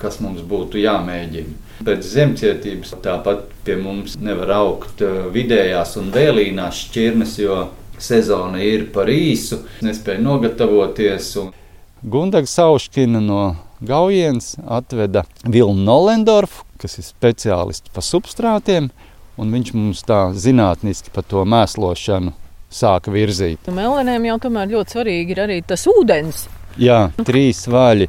kas 0.00 0.16
mums 0.24 0.40
būtu 0.48 0.80
jāmēģina. 0.80 1.58
Pēc 1.84 2.06
zemcietības 2.08 2.94
tāpat 3.04 3.42
pie 3.66 3.76
mums 3.80 4.16
nevar 4.20 4.54
augt 4.56 5.04
eh, 5.04 5.26
vidējās 5.32 5.98
un 6.00 6.08
vēlīnās 6.14 6.86
šķirnes, 6.86 7.36
jo 7.42 7.60
sezona 8.00 8.62
ir 8.64 8.88
par 8.94 9.12
īsu, 9.12 9.60
nespēja 9.84 10.24
nogatavoties. 10.24 11.30
Un... 11.42 11.52
Gundaga 12.00 12.48
Sauškina 12.48 13.20
no 13.20 13.44
Gaujienas 13.84 14.54
atveda 14.64 15.26
Vilnu 15.44 15.84
Nolendorfu, 15.84 16.64
kas 16.80 16.96
ir 16.96 17.04
speciālists 17.04 17.92
pa 17.92 18.00
substrātiem, 18.04 18.88
un 19.36 19.52
viņš 19.52 19.76
mums 19.76 20.04
tā 20.08 20.30
zinātniski 20.32 21.12
par 21.12 21.28
to 21.28 21.44
mēslošanu 21.44 22.32
sāka 22.70 23.12
virzīt. 23.12 23.66
Nu, 23.66 23.74
Melenēm 23.76 24.28
jau 24.30 24.38
tomēr 24.46 24.70
ļoti 24.70 24.96
svarīgi 24.96 25.34
ir 25.34 25.42
arī 25.46 25.58
tas 25.66 25.86
ūdens. 25.90 26.46
Jā, 26.80 27.10
trīs 27.26 27.66
vaļi. 27.70 28.08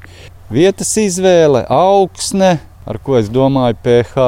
Vietas 0.51 0.91
izvēle, 0.99 1.63
augsne, 1.71 2.57
ar 2.85 2.99
ko 3.01 3.17
es 3.19 3.31
domāju, 3.31 3.79
pH 3.83 4.27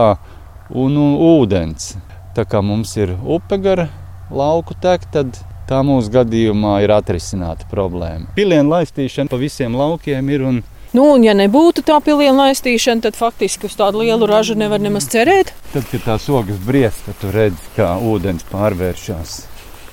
un, 0.74 0.98
un 0.98 1.16
ūdens. 1.36 1.94
Tā 2.34 2.48
kā 2.50 2.64
mums 2.66 2.96
ir 2.98 3.14
upe 3.24 3.60
gara 3.62 3.90
lauku 4.34 4.74
tek, 4.82 5.06
tad 5.14 5.38
tā 5.70 5.84
mūsu 5.86 6.12
gadījumā 6.14 6.80
ir 6.84 6.94
atrisināta 6.96 7.68
problēma. 7.72 8.34
Pilienu 8.38 8.74
laistīšana 8.74 9.30
pa 9.30 9.40
visiem 9.42 9.78
laukiem 9.78 10.32
ir 10.34 10.48
un 10.50 10.64
Nu, 10.94 11.08
un, 11.16 11.24
ja 11.26 11.34
nebūtu 11.34 11.82
tā 11.82 11.96
piliena 12.06 12.52
laistīšana, 12.52 13.02
tad 13.08 13.16
faktiski 13.18 13.66
uz 13.66 13.74
tādu 13.80 14.04
lielu 14.04 14.28
ražu 14.30 14.54
nevar 14.54 14.78
nemaz 14.78 15.08
cerēt. 15.10 15.50
Tad, 15.72 15.88
kad 15.90 16.04
tās 16.06 16.28
ogas 16.30 16.60
briest, 16.68 17.02
tad 17.08 17.18
tu 17.18 17.32
redzi, 17.34 17.66
kā 17.74 17.96
ūdens 17.98 18.46
pārvēršas 18.52 19.34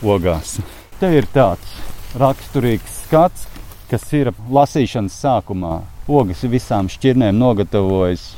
ogās. 0.02 0.58
Te 1.00 1.10
ir 1.16 1.28
tāds 1.34 1.74
raksturīgs 2.20 3.04
skats, 3.06 3.46
kas 3.90 4.04
ir 4.16 4.32
lasīšanas 4.50 5.16
sākumā. 5.22 5.80
Ogas 6.10 6.42
visām 6.50 6.88
šķirnēm 6.90 7.38
nogatavojas 7.38 8.32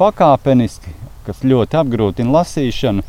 pakāpeniski, 0.00 0.94
kas 1.26 1.42
ļoti 1.44 1.80
apgrūtina 1.80 2.32
lasīšanu. 2.38 3.04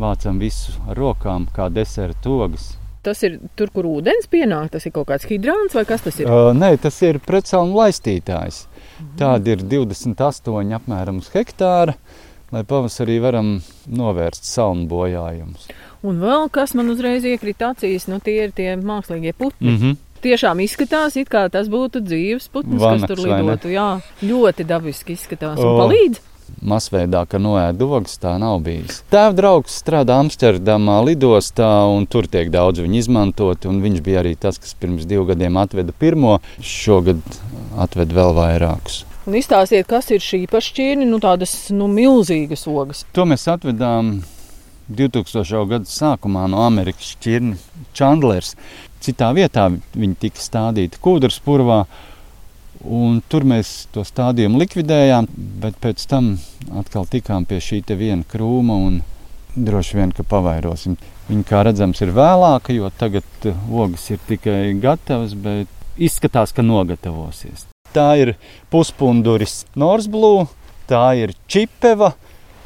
Vācam 0.00 0.40
visu 0.42 0.72
ar 0.88 0.98
rokām, 0.98 1.46
kā 1.54 1.68
deserta 1.70 2.32
ogas. 2.32 2.72
Tas 3.04 3.20
ir 3.26 3.36
tur, 3.54 3.68
kur 3.68 3.84
ūdens 3.84 4.26
pienāk. 4.32 4.70
Tas 4.72 4.86
ir 4.88 4.94
kaut 4.94 5.10
kāds 5.10 5.26
hidrants 5.28 5.76
vai 5.76 5.84
kas 5.88 6.06
tas 6.06 6.16
ir? 6.22 6.28
Uh, 6.30 6.54
nē, 6.56 6.72
tas 6.80 6.96
ir 7.04 7.20
pretsalnu 7.20 7.76
laistītājs. 7.76 8.64
Mhm. 8.64 9.10
Tāda 9.20 9.52
ir 9.52 9.64
28 9.68 10.72
apmēram 10.78 11.20
uz 11.20 11.28
hektāra, 11.34 11.98
lai 12.54 12.62
pavasarī 12.64 13.18
varam 13.20 13.58
novērst 13.86 14.48
salnu 14.48 14.88
bojājumus. 14.88 15.68
Un 16.04 16.20
vēl 16.20 16.50
kas 16.52 16.74
man 16.76 16.92
uzreiz 16.92 17.24
iekrita 17.24 17.72
acīs, 17.72 18.08
nu 18.10 18.20
tie 18.24 18.42
ir 18.44 18.52
tie 18.56 18.74
mākslīgie 18.76 19.32
putni. 19.32 19.70
Mm 19.70 19.78
-hmm. 19.80 19.96
Tiešām 20.24 20.60
izskatās, 20.64 21.16
it 21.16 21.28
kā 21.28 21.48
tas 21.52 21.68
būtu 21.68 22.00
dzīves 22.00 22.48
putns, 22.48 22.80
Vanaks, 22.80 23.02
kas 23.02 23.08
tur 23.08 23.26
lidotu. 23.26 23.68
Jā, 23.68 24.00
ļoti 24.22 24.64
dabiski 24.64 25.12
izskatās 25.12 25.58
un 25.58 25.66
oh. 25.66 25.80
palīdz 25.82 26.20
masveidā, 26.64 27.24
ka 27.28 27.38
noēda 27.38 27.86
ogas, 27.86 28.18
tā 28.20 28.34
nav 28.40 28.60
bijis. 28.64 29.02
Tēva 29.12 29.34
draugs 29.36 29.78
strādā 29.82 30.18
Amsterdamā 30.22 31.00
lidostā, 31.04 31.70
un 31.90 32.06
tur 32.06 32.28
tiek 32.30 32.50
daudz 32.52 32.82
viņa 32.84 33.00
izmantoti. 33.00 33.68
Viņš 33.68 34.04
bija 34.04 34.22
arī 34.24 34.34
tas, 34.40 34.58
kas 34.58 34.76
pirms 34.80 35.08
diviem 35.08 35.26
gadiem 35.26 35.56
atveda 35.60 35.92
pirmo, 35.98 36.38
šogad 36.60 37.20
atved 37.80 38.14
vēl 38.14 38.36
vairākus. 38.36 39.04
Un 39.24 39.38
izstāstiet, 39.38 39.86
kas 39.88 40.10
ir 40.12 40.20
šī 40.20 40.44
pašķirne, 40.52 41.06
nu 41.08 41.18
tādas 41.22 41.70
nu, 41.72 41.88
milzīgas 41.88 42.66
ogas. 42.68 43.06
To 43.16 43.24
mēs 43.28 43.46
atvedām 43.48 44.18
2000. 44.88 45.62
gada 45.70 45.88
sākumā 45.88 46.46
no 46.50 46.64
Amerikas 46.66 47.14
šķirnes 47.14 47.62
Chandlers. 47.96 48.54
Citā 49.04 49.30
vietā 49.36 49.68
viņi 49.94 50.18
tika 50.26 50.42
stādīti 50.42 51.00
kūdras 51.02 51.40
purvā. 51.44 51.84
Un 52.84 53.22
tur 53.32 53.46
mēs 53.48 53.86
to 53.94 54.02
stādījumu 54.04 54.60
likvidējām, 54.60 55.28
bet 55.62 55.78
pēc 55.80 56.04
tam 56.10 56.34
atkal 56.76 57.06
tikām 57.08 57.46
pie 57.48 57.62
šī 57.64 57.80
viena 57.96 58.24
krūma 58.28 58.76
un 58.88 58.98
droši 59.56 59.96
vien, 59.96 60.12
ka 60.12 60.24
pavairosim. 60.26 60.96
Viņa, 61.28 61.44
kā 61.48 61.62
redzams, 61.64 62.02
ir 62.04 62.12
vēlāka, 62.12 62.74
jo 62.74 62.90
tagad 62.98 63.48
uh, 63.48 63.56
ogas 63.70 64.04
ir 64.10 64.20
tikai 64.28 64.74
gatavas, 64.82 65.32
bet 65.32 65.70
izskatās, 65.96 66.52
ka 66.52 66.64
nogatavosies. 66.66 67.68
Tā 67.94 68.08
ir 68.18 68.34
puspunduris 68.74 69.62
Norsblū, 69.78 70.48
tā 70.90 71.06
ir 71.22 71.32
čipeva, 71.48 72.12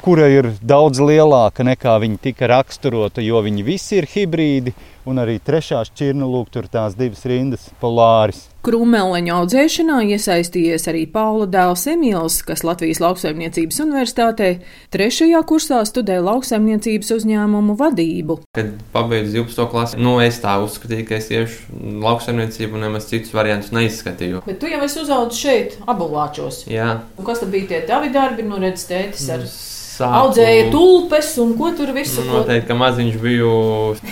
kura 0.01 0.29
ir 0.31 0.53
daudz 0.61 1.01
lielāka 1.03 1.65
nekā 1.67 1.97
viņa 2.03 2.21
tika 2.23 2.47
raksturota, 2.49 3.23
jo 3.23 3.41
viņi 3.45 3.65
visi 3.67 3.99
ir 3.99 4.07
hibrīdi. 4.09 4.75
Un 5.09 5.17
arī 5.17 5.39
trešā 5.41 5.79
šķirne, 5.87 6.27
lūk, 6.27 6.51
tur 6.53 6.67
tās 6.69 6.93
divas 6.93 7.23
rindas 7.25 7.63
polāris. 7.81 8.43
Krūmēleņa 8.67 9.37
audzēšanā 9.39 10.01
iesaistījies 10.11 10.85
arī 10.91 11.05
Paula 11.09 11.47
dēls 11.49 11.87
Emīls, 11.89 12.41
kas 12.45 12.61
Latvijas 12.67 12.99
lauksaimniecības 13.01 13.79
universitātē 13.85 14.49
trešajā 14.93 15.39
kursā 15.49 15.79
studē 15.87 16.19
lauksaimniecības 16.27 17.13
uzņēmumu 17.15 17.77
vadību. 17.79 18.37
Kad 18.59 18.75
pabeidzu 18.93 19.39
12. 19.39 19.65
klasi, 19.71 20.03
nu 20.03 20.19
es 20.21 20.37
tā 20.43 20.59
uzskatīju, 20.67 21.07
ka 21.09 21.17
es 21.17 21.31
iešu 21.33 21.81
lauksaimniecību 22.05 22.77
un 22.77 22.85
nemaz 22.89 23.09
citus 23.09 23.33
variantus 23.33 23.73
neizskatīju. 23.73 24.43
Bet 24.45 24.61
tu 24.61 24.69
jau 24.69 24.83
esi 24.85 25.01
uzaudzis 25.07 25.41
šeit, 25.41 25.81
abulāčos. 25.89 26.67
Jā. 26.69 26.99
Un 27.17 27.25
kas 27.25 27.41
tad 27.41 27.55
bija 27.55 27.71
tie 27.71 27.83
tavi 27.89 28.13
darbi? 28.13 28.45
Nu 28.45 28.61
redz, 28.61 28.85
tētis 28.91 29.29
ar... 29.31 29.47
Mm 29.47 29.77
sāku. 29.99 30.23
Audzēja 30.23 30.65
tulpes 30.73 31.35
un 31.43 31.53
ko 31.59 31.73
tur 31.77 31.93
visu. 31.95 32.25
Noteikti, 32.27 32.67
ka 32.69 32.79
maziņš 32.79 33.21
biju 33.21 33.53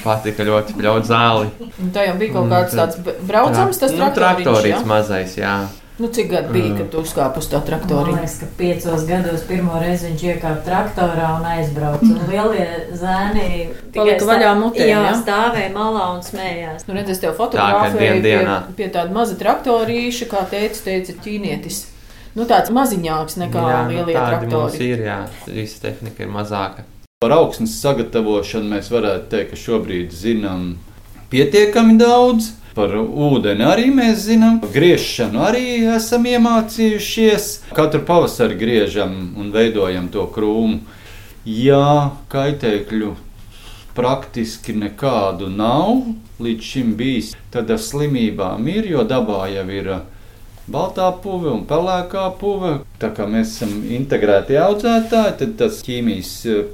patika 0.03 0.45
ļoti 0.47 0.77
pļaut 0.77 1.09
zāli. 1.09 1.51
Un 1.81 1.91
tā 1.95 2.07
jau 2.09 2.15
bija 2.21 2.37
kaut 2.37 2.53
kāds 2.53 2.77
tāds 2.77 3.01
braucams, 3.27 3.81
tas 3.81 3.95
nu, 3.95 4.13
traktorīts 4.15 4.81
jā? 4.81 4.87
mazais, 4.87 5.37
jā. 5.39 5.57
Nu, 5.97 6.07
cik 6.13 6.27
gadi 6.29 6.53
bija, 6.53 6.75
kad 6.77 6.91
tu 6.93 6.99
uzkāpi 7.01 7.41
uz 7.41 7.47
tā 7.49 7.57
traktora? 7.65 8.11
Man 8.11 8.19
liekas, 8.19 8.35
ka 8.37 8.47
piecos 8.59 9.05
gados 9.09 9.45
pirmo 9.49 9.79
reizi 9.81 10.11
viņš 10.11 10.25
iekāpa 10.27 10.61
traktorā 10.67 11.31
un 11.39 11.47
aizbrauca. 11.55 12.05
Un 12.05 12.29
lielie 12.29 12.67
zēni 12.93 13.47
tikai 13.95 14.19
vaļā 14.29 14.51
mutē. 14.59 14.85
Jā, 14.85 15.01
jā, 15.07 15.15
stāvēja 15.23 15.73
malā 15.73 16.05
un 16.13 16.21
smējās. 16.21 16.85
Nu, 16.85 16.93
redz, 16.99 17.15
es 17.15 17.23
tev 17.25 17.33
fotografēju 17.39 18.21
pie, 18.21 18.37
pie 18.77 18.91
tāda 18.93 19.09
maza 19.15 19.39
traktorīša, 19.41 20.29
kā 20.29 20.45
teica, 20.53 20.85
teica 20.85 21.17
ķīnietis. 21.25 21.85
Nu, 22.37 22.45
tāds 22.45 22.69
maziņāks 22.69 23.39
nekā 23.41 23.61
jā, 23.65 23.77
nu, 23.87 23.95
lielie 23.95 24.13
traktori. 24.13 24.91
Ir, 24.91 24.99
jā, 25.07 25.17
visa 25.49 25.87
tehnika 25.87 26.21
ir 26.21 26.29
mazāka. 26.29 26.83
Par 27.17 27.33
augsnes 27.33 27.79
sagatavošanu 27.81 28.69
mēs 28.75 28.91
varētu 28.93 29.31
teikt, 29.31 29.55
ka 29.55 29.57
šobrīd 29.57 30.11
zinām 30.13 30.75
pietiekami 31.31 31.95
daudz. 31.97 32.51
Par 32.77 32.91
ūdeni 32.93 33.65
arī 33.65 33.87
mēs 33.89 34.27
zinām, 34.27 34.59
griešanu 34.61 35.41
arī 35.47 35.63
esam 35.95 36.27
iemācījušies. 36.29 37.47
Katru 37.73 38.03
pavasari 38.05 38.59
griežam 38.59 39.15
un 39.33 39.49
veidojam 39.55 40.11
to 40.13 40.27
krūmu. 40.35 40.83
Jā, 41.47 42.11
kaitēkļu 42.29 43.15
praktiski 43.97 44.75
nekādu 44.77 45.49
nav 45.49 46.03
līdz 46.37 46.69
šim 46.69 46.93
bijis. 46.99 47.33
Tad 47.49 47.73
ar 47.73 47.81
slimībām 47.81 48.69
ir, 48.69 48.91
jo 48.93 49.01
dabā 49.09 49.47
jau 49.55 49.65
ir 49.73 49.89
baltā 50.71 51.09
puve 51.23 51.51
un 51.53 51.65
pelēkā 51.67 52.27
puve. 52.39 52.77
Tā 53.01 53.11
kā 53.15 53.27
mēs 53.29 53.55
esam 53.57 53.75
integrēti 53.97 54.59
audzētāji, 54.61 55.37
tad 55.41 55.53
tas 55.61 55.83
ķīmijas 55.87 56.33
eh, 56.51 56.65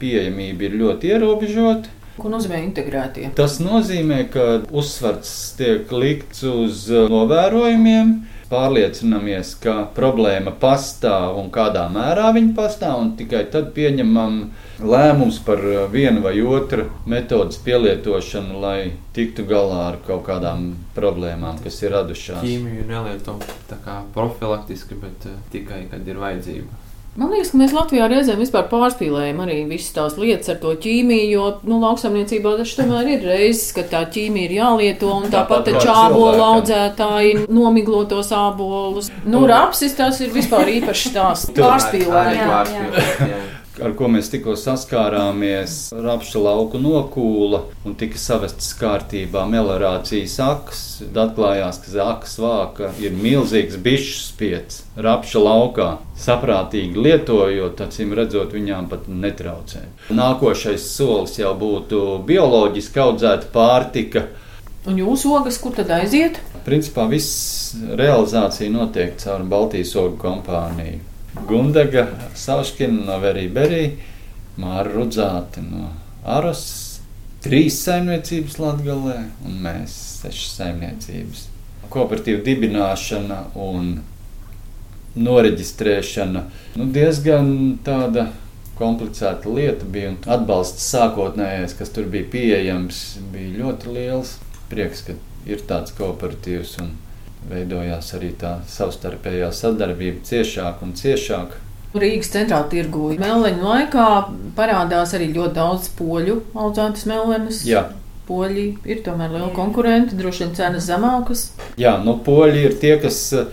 pieejamība 0.00 0.68
ir 0.68 0.76
ļoti 0.82 1.14
ierobežota. 1.14 1.94
Ko 2.18 2.32
nozīmē 2.32 2.58
integrētie? 2.64 3.28
Tas 3.38 3.60
nozīmē, 3.62 4.24
ka 4.32 4.46
uzsvars 4.74 5.30
tiek 5.54 5.92
likts 5.94 6.42
uz 6.50 6.88
uh, 6.90 7.04
novērojumiem, 7.12 8.10
pārliecinamies, 8.48 9.52
ka 9.62 9.74
problēma 9.96 10.54
pastāv 10.60 11.36
un 11.40 11.50
kādā 11.54 11.84
mērā 11.92 12.30
viņa 12.36 12.54
pastāv, 12.56 13.02
un 13.02 13.12
tikai 13.18 13.44
tad 13.52 13.70
pieņemam 13.76 14.40
lēmums 14.80 15.40
par 15.44 15.62
vienu 15.92 16.22
vai 16.24 16.34
otru 16.40 16.88
metodas 17.06 17.60
pielietošanu, 17.64 18.58
lai 18.62 18.78
tiktu 19.16 19.44
galā 19.48 19.84
ar 19.92 20.00
kaut 20.06 20.24
kādām 20.28 20.72
problēmām, 20.96 21.60
kas 21.64 21.80
ir 21.82 21.96
radušās. 21.96 22.44
Ķīmiju 22.44 22.88
nelieto 22.88 23.38
tā 23.70 23.80
kā 23.84 24.00
profilaktiski, 24.16 24.98
bet 24.98 25.30
uh, 25.30 25.40
tikai, 25.52 25.84
kad 25.92 26.06
ir 26.08 26.20
vajadzība. 26.22 26.87
Man 27.18 27.32
liekas, 27.34 27.48
ka 27.50 27.58
mēs 27.58 27.72
Latvijā 27.74 28.04
reizēm 28.12 28.38
vispār 28.38 28.68
pārspīlējam 28.70 29.40
arī 29.42 29.56
visas 29.66 29.90
tās 29.96 30.14
lietas 30.20 30.52
ar 30.52 30.60
to 30.62 30.70
ķīmiju, 30.84 31.24
jo 31.32 31.48
nu, 31.66 31.80
lauksaimniecībā 31.82 32.52
tas 32.60 32.76
tomēr 32.78 33.10
ir 33.16 33.26
reizes, 33.26 33.72
ka 33.74 33.82
tā 33.90 34.04
ķīmija 34.14 34.46
ir 34.46 34.54
jālieto, 34.60 35.10
un 35.16 35.26
tāpat 35.32 35.72
čābolu 35.82 36.36
cilvēkam. 36.36 36.46
audzētāji 36.52 37.34
nomiglo 37.50 38.04
tos 38.06 38.30
ābolus. 38.30 39.10
Nu, 39.26 39.42
rapsis 39.50 39.98
tas 39.98 40.22
ir 40.22 40.30
vispār 40.36 40.70
īpašs 40.78 41.14
tās 41.18 41.46
pārspīlējums. 41.58 43.47
Ar 43.78 43.92
ko 43.94 44.08
mēs 44.10 44.26
tikko 44.32 44.56
saskārāmies, 44.58 45.92
rapša 45.94 46.40
lauku 46.42 46.80
nokūla 46.82 47.60
un 47.86 47.94
tika 47.98 48.18
savestas 48.18 48.72
kārtībā 48.78 49.44
melorācijas 49.46 50.34
aks. 50.42 50.80
Atklājās, 51.08 51.78
ka 51.84 51.92
zakas 51.92 52.34
vāka 52.42 52.90
ir 52.98 53.14
milzīgs 53.14 53.78
bišu 53.82 54.16
spiets 54.24 54.80
rapša 54.98 55.42
laukā. 55.44 55.88
Saprātīgi 56.18 56.98
lietojot, 56.98 57.78
acīm 57.86 58.16
redzot, 58.18 58.50
viņām 58.56 58.88
pat 58.90 59.06
netraucē. 59.06 59.84
Nākošais 60.10 60.88
solis 60.96 61.38
jau 61.38 61.52
būtu 61.58 62.02
bioloģiski 62.26 63.02
audzēta 63.04 63.52
pārtika. 63.54 64.24
Un 64.88 64.98
jūsu 64.98 65.36
ogas, 65.38 65.60
kur 65.62 65.76
tad 65.76 65.92
aiziet? 65.94 66.40
Principā 66.66 67.06
viss 67.10 67.76
realizācija 67.78 68.72
notiek 68.74 69.14
caur 69.22 69.46
Baltijas 69.46 69.94
ogu 70.00 70.18
kompāniju. 70.22 71.04
Gundaga, 71.46 72.06
Sauškina 72.38 73.04
no 73.06 73.18
Verīberī, 73.22 73.84
Māra 74.58 74.90
Rudzāte 74.90 75.62
no 75.62 75.92
Aras, 76.26 76.64
trīs 77.44 77.78
saimniecības 77.84 78.58
Latgalē 78.58 79.18
un 79.46 79.60
mēs 79.62 79.94
sešas 80.22 80.58
saimniecības. 80.58 81.46
Kooperatīva 81.92 82.42
dibināšana 82.44 83.38
un 83.64 83.94
noreģistrēšana 85.18 86.42
nu, 86.78 86.88
diezgan 86.94 87.78
tāda 87.86 88.28
komplicēta 88.78 89.50
lieta 89.50 89.86
bija. 89.90 90.14
Atbalsts 90.30 90.86
sākotnējais, 90.92 91.74
kas 91.78 91.90
tur 91.94 92.06
bija 92.12 92.28
pieejams, 92.32 93.02
bija 93.32 93.62
ļoti 93.62 93.94
liels. 93.94 94.36
Prieks, 94.68 95.06
ka 95.06 95.16
ir 95.48 95.62
tāds 95.68 95.94
kooperatīvs 95.96 96.76
un 96.82 96.92
veidojās 97.48 98.10
arī 98.18 98.32
tā 98.40 98.58
savstarpējā 98.68 99.52
sadarbība 99.54 100.24
ciešāk 100.26 100.82
un 100.84 100.94
ciešāk. 100.98 101.56
Rīgas 101.98 102.28
centrā 102.34 102.60
tirgu 102.68 103.14
melleņu 103.16 103.64
laikā 103.64 104.08
parādās 104.58 105.14
arī 105.16 105.30
ļoti 105.32 105.56
daudz 105.56 105.88
poļu 105.96 106.42
audzētas 106.52 107.06
mellenes. 107.08 107.62
Jā, 107.68 107.86
Poļi 108.28 108.66
ir 108.84 108.98
tomēr 109.06 109.30
liela 109.32 109.48
konkurenti, 109.56 110.16
droši 110.18 110.42
vien 110.42 110.50
cenas 110.58 110.84
zemākas. 110.84 111.46
Jā 111.80 111.94
nu, 112.04 112.18
poļi 112.20 112.66
ir 112.66 112.74
tie, 112.82 112.90
kas 113.00 113.22
eh, 113.32 113.46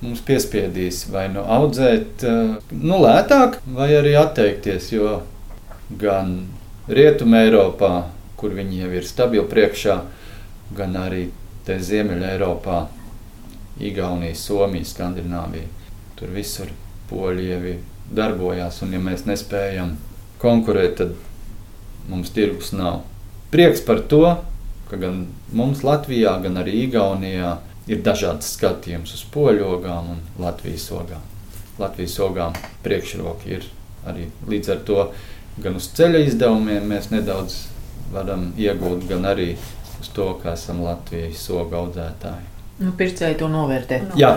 mums 0.00 0.22
piespiedīs 0.24 1.02
vai 1.12 1.26
nu 1.34 1.42
audzēt 1.44 2.24
eh, 2.24 2.54
nu, 2.72 2.96
lētāk, 3.02 3.58
vai 3.76 3.90
arī 3.98 4.14
atteikties. 4.16 4.88
Jo 4.94 5.18
gan 6.00 6.38
Rietumē, 6.88 7.44
Eiropā, 7.44 8.06
kur 8.40 8.56
viņi 8.56 8.86
jau 8.86 8.90
ir 8.96 9.04
stabili 9.04 9.44
priekšā, 9.50 9.98
gan 10.78 10.96
arī 10.96 11.26
Ziemeļā, 11.66 12.32
Eiropā, 12.38 12.86
Igaunija, 13.80 14.34
Somija, 14.38 14.88
Skandināvija. 14.88 15.68
Tur 16.16 16.32
visur 16.32 16.70
poļi 17.10 17.48
jau 17.50 17.60
ir 17.72 17.80
darbojās, 18.16 18.80
un 18.86 18.94
ja 18.96 19.00
mēs 19.02 19.26
nespējam 19.28 19.96
konkurēt, 20.42 21.00
tad 21.00 21.14
mums 22.08 22.32
tirgus 22.34 22.72
nav. 22.76 23.02
Prieks 23.52 23.82
par 23.86 24.02
to, 24.10 24.22
ka 24.90 24.98
gan 25.00 25.24
mums 25.52 25.82
Latvijā, 25.86 26.36
gan 26.42 26.60
arī 26.62 26.82
Igaunijā 26.86 27.56
ir 27.90 28.02
dažādas 28.06 28.54
skatījums 28.56 29.14
uz 29.14 29.24
poļu 29.34 29.66
ogām 29.76 30.12
un 30.16 30.20
Latvijas 30.42 30.88
ogām. 30.94 31.22
Latvijas 31.78 32.18
ogām 32.24 32.56
priekšroka 32.84 33.50
ir 33.50 33.66
arī 34.06 34.30
līdz 34.48 34.72
ar 34.72 34.84
to 34.88 35.00
gan 35.62 35.78
uz 35.78 35.88
ceļa 35.96 36.22
izdevumiem 36.26 36.86
mēs 36.90 37.10
nedaudz 37.12 37.64
varam 38.12 38.50
iegūt, 38.60 39.06
gan 39.10 39.26
arī 39.28 39.54
uz 40.00 40.10
to, 40.14 40.28
ka 40.42 40.54
esam 40.54 40.82
Latvijas 40.84 41.48
ogu 41.50 41.78
audzētāji. 41.80 42.55
Nu, 42.76 42.90
pircēji 42.92 43.38
to 43.40 43.46
novērtē. 43.48 44.02
Jā. 44.20 44.34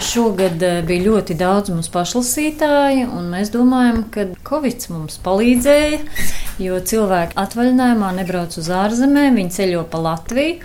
Šogad 0.00 0.62
eh, 0.62 0.76
bija 0.86 1.08
ļoti 1.08 1.34
daudz 1.38 1.72
mums 1.74 1.90
pašlasītāji, 1.90 3.08
un 3.10 3.26
mēs 3.32 3.50
domājam, 3.50 4.04
ka 4.14 4.28
Covid 4.46 4.86
mums 4.94 5.18
palīdzēja, 5.24 5.98
jo 6.62 6.78
cilvēki 6.92 7.34
atvaļinājumā 7.42 8.12
nebrauc 8.20 8.54
uz 8.62 8.70
ārzemēm, 8.70 9.40
viņi 9.40 9.56
ceļo 9.58 9.82
pa 9.90 10.04
Latviju. 10.06 10.60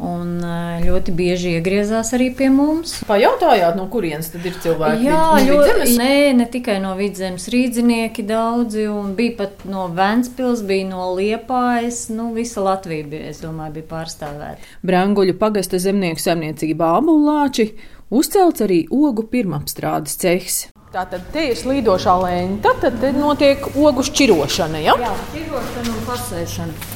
Un 0.00 0.38
ļoti 0.80 1.12
bieži 1.12 1.50
iegriezās 1.58 2.14
arī 2.16 2.30
pie 2.36 2.48
mums. 2.52 2.94
Pajautājāt, 3.04 3.76
no 3.76 3.84
kurienes 3.92 4.30
tad 4.32 4.46
ir 4.48 4.56
cilvēki? 4.64 5.04
Jā, 5.04 5.18
No 5.36 5.60
ļoti. 5.60 5.96
Nē, 6.00 6.14
ne 6.38 6.46
tikai 6.48 6.78
no 6.80 6.94
vidzemes 6.96 7.44
rīznieki 7.52 8.24
daudzi, 8.28 8.86
un 8.88 9.12
bija 9.18 9.36
pat 9.42 9.66
no 9.68 9.88
Vēncpils, 9.92 10.64
bija 10.64 10.88
no 10.88 11.10
Liepājas. 11.18 12.06
Nu, 12.14 12.30
visa 12.36 12.64
Latvija, 12.64 13.04
bija, 13.12 13.28
es 13.34 13.44
domāju, 13.44 13.76
bija 13.76 13.90
pārstāvēta. 13.92 14.72
Branguļu 14.86 15.36
pagasta 15.40 15.80
zemnieku 15.82 16.22
saimniecībā 16.24 16.94
Abulāči 16.96 17.70
uzcelts 18.10 18.64
arī 18.64 18.86
ogu 18.90 19.28
pirmapstrādes 19.30 20.16
cehs. 20.20 20.60
Tātad 20.90 21.28
te 21.30 21.44
ir 21.52 21.58
slīdošā 21.60 22.16
lēņa, 22.24 22.74
tad 22.82 22.96
te 22.98 23.12
notiek 23.14 23.68
ogu 23.78 24.02
šķirošana. 24.08 24.80
Ja? 24.82 24.96
Jā, 24.98 25.12
tīrošana 25.36 25.92
un 25.92 26.06
pasēšana. 26.08 26.94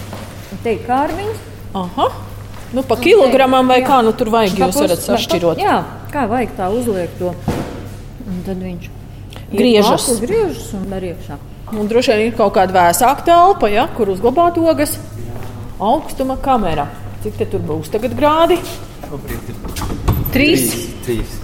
Te 0.65 0.75
ir 0.75 0.87
kārviņš. 0.89 1.51
Aha. 1.79 2.09
Nu, 2.75 2.83
pa 2.83 2.97
kilogramam 2.99 3.69
vai 3.71 3.79
kā 3.87 4.01
nu 4.03 4.11
tur 4.19 4.33
vajag, 4.35 4.57
jūs 4.59 4.79
varat 4.83 5.03
sašķirot. 5.05 5.61
Jā, 5.63 5.77
kā 6.11 6.25
vajag 6.31 6.57
tā 6.59 6.71
uzliekt 6.75 7.21
to. 7.21 7.31
Un 8.27 8.41
tad 8.47 8.59
viņš 8.59 8.89
Griežas. 9.53 10.09
lapu, 10.09 10.27
Griežas 10.27 10.73
un 10.75 10.89
dar 10.91 11.07
iekšā. 11.07 11.39
Un 11.75 11.87
droši 11.91 12.17
vien 12.17 12.33
ir 12.33 12.35
kaut 12.39 12.55
kāda 12.57 12.75
vēsāka 12.75 13.27
telpa, 13.29 13.71
ja, 13.71 13.87
kur 13.95 14.11
uzglabāt 14.11 14.59
ogas. 14.59 14.97
Augstuma 15.79 16.37
kamera. 16.43 16.89
Cik 17.23 17.39
te 17.39 17.47
tur 17.55 17.63
būs 17.65 17.93
tagad 17.95 18.19
grādi? 18.19 18.59
Trīs. 20.35 20.67
Trīs. 21.07 21.39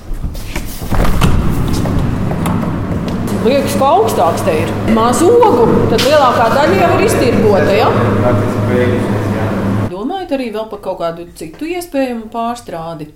Liekas, 3.47 3.79
ka 3.79 3.95
augstāks 3.95 4.43
te 4.45 4.59
ir. 4.67 4.75
Maz 4.99 5.23
ogu, 5.25 5.71
tad 5.95 6.03
lielākā 6.05 6.51
daļa 6.59 6.83
jau 6.83 6.93
ir 6.99 7.07
iztirgota. 7.07 7.73
Ja? 7.79 9.20
Domājat 10.31 10.45
arī 10.47 10.53
vēl 10.55 10.67
par 10.71 10.81
kaut 10.85 10.99
kādu 11.01 11.25
citu 11.35 11.67
iespējamu 11.67 12.29
pārstrādi. 12.31 13.09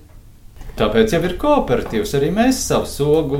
Tāpēc 0.74 1.12
jau 1.14 1.20
ir 1.22 1.34
kooperatīvs. 1.38 2.14
Arī 2.18 2.32
mēs 2.34 2.58
savu 2.66 2.88
sogu 2.90 3.36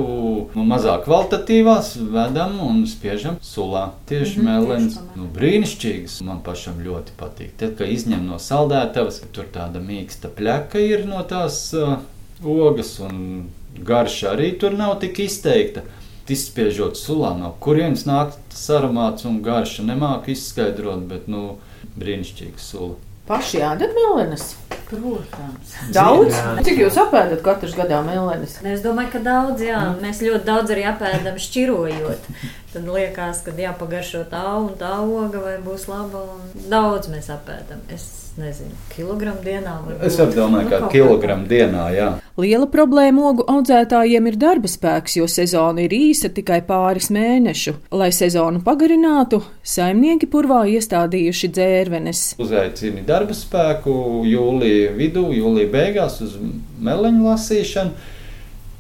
nu, 0.54 0.62
mazāk 0.62 1.08
kvalitatīvās 1.08 1.96
vedam 2.14 2.60
un 2.62 2.84
spiežam 2.86 3.40
sulā. 3.42 3.88
Tieši 4.06 4.38
mm 4.38 4.46
-hmm, 4.46 4.68
melns. 4.68 4.98
Nu, 5.16 5.26
brīnišķīgs. 5.34 6.20
Man 6.22 6.38
pašam 6.46 6.78
ļoti 6.86 7.16
patīk. 7.18 7.56
Tad, 7.58 7.74
kad 7.78 7.90
izņem 7.90 8.22
no 8.26 8.38
saldētavas, 8.38 9.22
tur 9.32 9.46
tāda 9.50 9.82
mīksta 9.82 10.30
pļaka 10.30 10.78
ir 10.78 11.06
no 11.06 11.22
tās 11.22 11.74
uh, 11.74 11.98
ogas 12.44 13.00
un 13.00 13.48
garša 13.82 14.36
arī 14.36 14.52
tur 14.58 14.72
nav 14.72 15.00
tik 15.00 15.18
izteikta. 15.18 15.82
Izspiežot 16.28 16.94
sulā, 16.96 17.34
no 17.38 17.50
kurienes 17.60 18.06
nāk 18.06 18.38
tas 18.50 18.70
aromāts 18.70 19.26
un 19.26 19.42
garša, 19.42 19.82
nemāku 19.82 20.30
izskaidrot, 20.30 21.02
bet 21.10 21.26
nu, 21.28 21.58
brīnišķīga 21.98 22.58
sula. 22.58 22.94
Paši 23.28 23.62
ēdat 23.64 23.94
mellenes. 23.96 24.50
Protams. 24.84 25.70
Daudz. 25.94 26.34
Jā. 26.36 26.50
Cik 26.66 26.82
jūs 26.82 26.98
apēdat 27.00 27.40
katrs 27.44 27.72
gadā 27.78 28.02
mellenes? 28.04 28.58
Es 28.68 28.82
domāju, 28.84 29.14
ka 29.14 29.22
daudz, 29.24 29.64
jā, 29.64 29.78
mēs 30.02 30.20
ļoti 30.22 30.44
daudz 30.44 30.74
arī 30.74 30.84
apēdam 30.90 31.38
šķirojot. 31.40 32.28
Tad 32.74 32.90
liekas, 32.90 33.40
ka 33.46 33.54
jāpagaršo 33.56 34.26
tā 34.28 34.44
un 34.60 34.74
tā 34.78 34.92
oga, 35.00 35.40
vai 35.46 35.56
būs 35.64 35.88
laba. 35.88 36.26
un 36.36 36.68
Daudz 36.68 37.08
mēs 37.12 37.30
apēdam. 37.32 37.80
Es 37.88 38.23
nezinu, 38.38 38.74
kilogramu 38.92 39.42
dienā. 39.44 39.74
Es 40.04 40.16
arī 40.22 40.36
domāju, 40.36 40.66
Nu, 40.66 40.70
ka 40.70 40.88
kilogramu 40.92 41.46
dienā, 41.50 41.84
jā. 41.94 42.08
Liela 42.40 42.66
problēma 42.70 43.28
ogu 43.30 43.44
audzētājiem 43.50 44.26
ir 44.30 44.38
darba 44.40 44.70
spēks, 44.70 45.16
jo 45.20 45.28
sezona 45.30 45.84
ir 45.84 45.94
īsa 45.94 46.30
tikai 46.34 46.60
pāris 46.66 47.10
mēnešu. 47.14 47.76
Lai 47.94 48.10
sezonu 48.14 48.62
pagarinātu, 48.66 49.42
saimnieki 49.62 50.28
purvā 50.32 50.64
iestādījuši 50.74 51.50
dzērvenes. 51.54 52.24
Uzaicini 52.42 53.04
darba 53.06 53.36
spēku 53.38 54.24
jūlijā 54.28 54.94
vidū, 54.98 55.28
jūlijā 55.34 55.70
beigās 55.74 56.20
uz 56.24 56.38
meleņu 56.82 57.28
lasīšanu. 57.28 58.10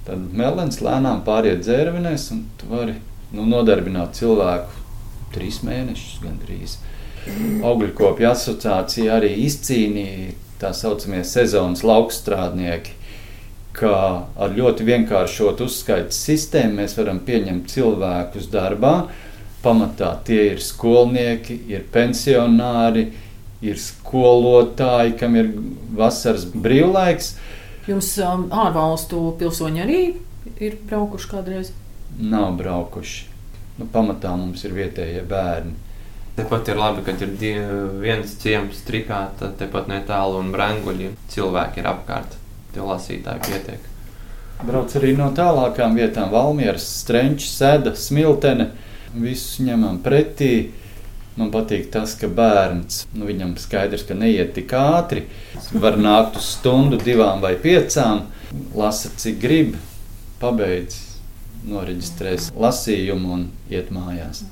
Tad 0.04 0.24
melens 0.36 0.82
lēnām 0.84 1.22
pāriet 1.24 1.62
dzērvenēs, 1.64 2.26
un 2.34 2.42
tu 2.60 2.66
vari 2.68 2.98
nu, 3.32 3.46
nodarbināt 3.48 4.18
cilvēku 4.18 4.82
trīs 5.34 5.62
mēnešus 5.64 6.18
gandrīz. 6.22 6.76
Augļukopju 7.64 8.28
asociācija 8.30 9.14
arī 9.18 9.32
izcīnīja 9.46 10.34
tā 10.60 10.72
saucamie 10.76 11.22
sezonas 11.26 11.82
laukstrādnieki, 11.86 12.94
ka 13.74 13.94
ar 14.38 14.54
ļoti 14.54 14.86
vienkāršotu 14.86 15.66
uzskaitas 15.68 16.20
sistēmu 16.28 16.82
mēs 16.82 16.94
varam 16.98 17.18
pieņemt 17.26 17.72
cilvēkus 17.72 18.50
darbā. 18.52 18.94
Pamatā 19.64 20.12
tie 20.26 20.50
ir 20.52 20.60
skolnieki, 20.62 21.56
ir 21.72 21.86
pensionāri, 21.92 23.08
ir 23.64 23.80
skolotāji, 23.80 25.16
kam 25.18 25.38
ir 25.40 25.50
vasaras 25.96 26.44
brīvlaiks. 26.52 27.34
Jums 27.88 28.10
um, 28.24 28.46
ārvalstu 28.52 29.30
pilsoņi 29.40 29.84
arī 29.84 30.02
ir 30.60 30.76
braukuši 30.88 31.30
kādreiz? 31.32 31.72
Nav 32.20 32.54
braukuši. 32.60 33.32
Nu, 33.80 33.88
pamatā 33.90 34.36
mums 34.38 34.62
ir 34.68 34.76
vietējie 34.76 35.24
bērni. 35.28 35.74
Tepat 36.34 36.68
ir 36.68 36.78
labi, 36.80 37.02
ka 37.06 37.12
ir 37.14 37.66
viens 38.02 38.32
ciems, 38.42 38.80
trikāta, 38.82 39.52
tepat 39.54 39.86
netālu 39.86 40.40
un 40.42 40.48
branguļi. 40.54 41.12
Cilvēki 41.30 41.78
ir 41.78 41.90
apkārt, 41.92 42.34
tie 42.74 42.82
lasītāji 42.82 43.44
pietiek. 43.46 43.90
Brauc 44.64 44.96
arī 44.98 45.12
no 45.14 45.28
tālākām 45.34 45.94
vietām- 45.94 46.32
Valmieras, 46.34 46.86
Strenčs, 47.02 47.52
Sēda, 47.54 47.94
Smiltene. 47.94 48.72
Visus 49.14 49.60
ņemam 49.62 50.00
pretī. 50.02 50.70
Man 51.36 51.50
patīk 51.50 51.90
tas, 51.90 52.14
ka 52.14 52.26
bērns, 52.26 53.06
nu, 53.14 53.26
viņam 53.26 53.56
skaidrs, 53.58 54.06
ka 54.06 54.14
neiet 54.14 54.54
tik 54.54 54.70
ātri. 54.78 55.24
Var 55.72 55.98
nākt 55.98 56.38
uz 56.38 56.50
stundu, 56.56 56.98
divām 56.98 57.40
vai 57.42 57.54
piecām, 57.54 58.26
lasa 58.74 59.10
cik 59.18 59.40
grib, 59.42 59.74
pabeidz, 60.38 61.00
noreģistrēs 61.66 62.52
lasījumu 62.54 63.32
un 63.38 63.48
iet 63.70 63.90
mājās. 63.90 64.44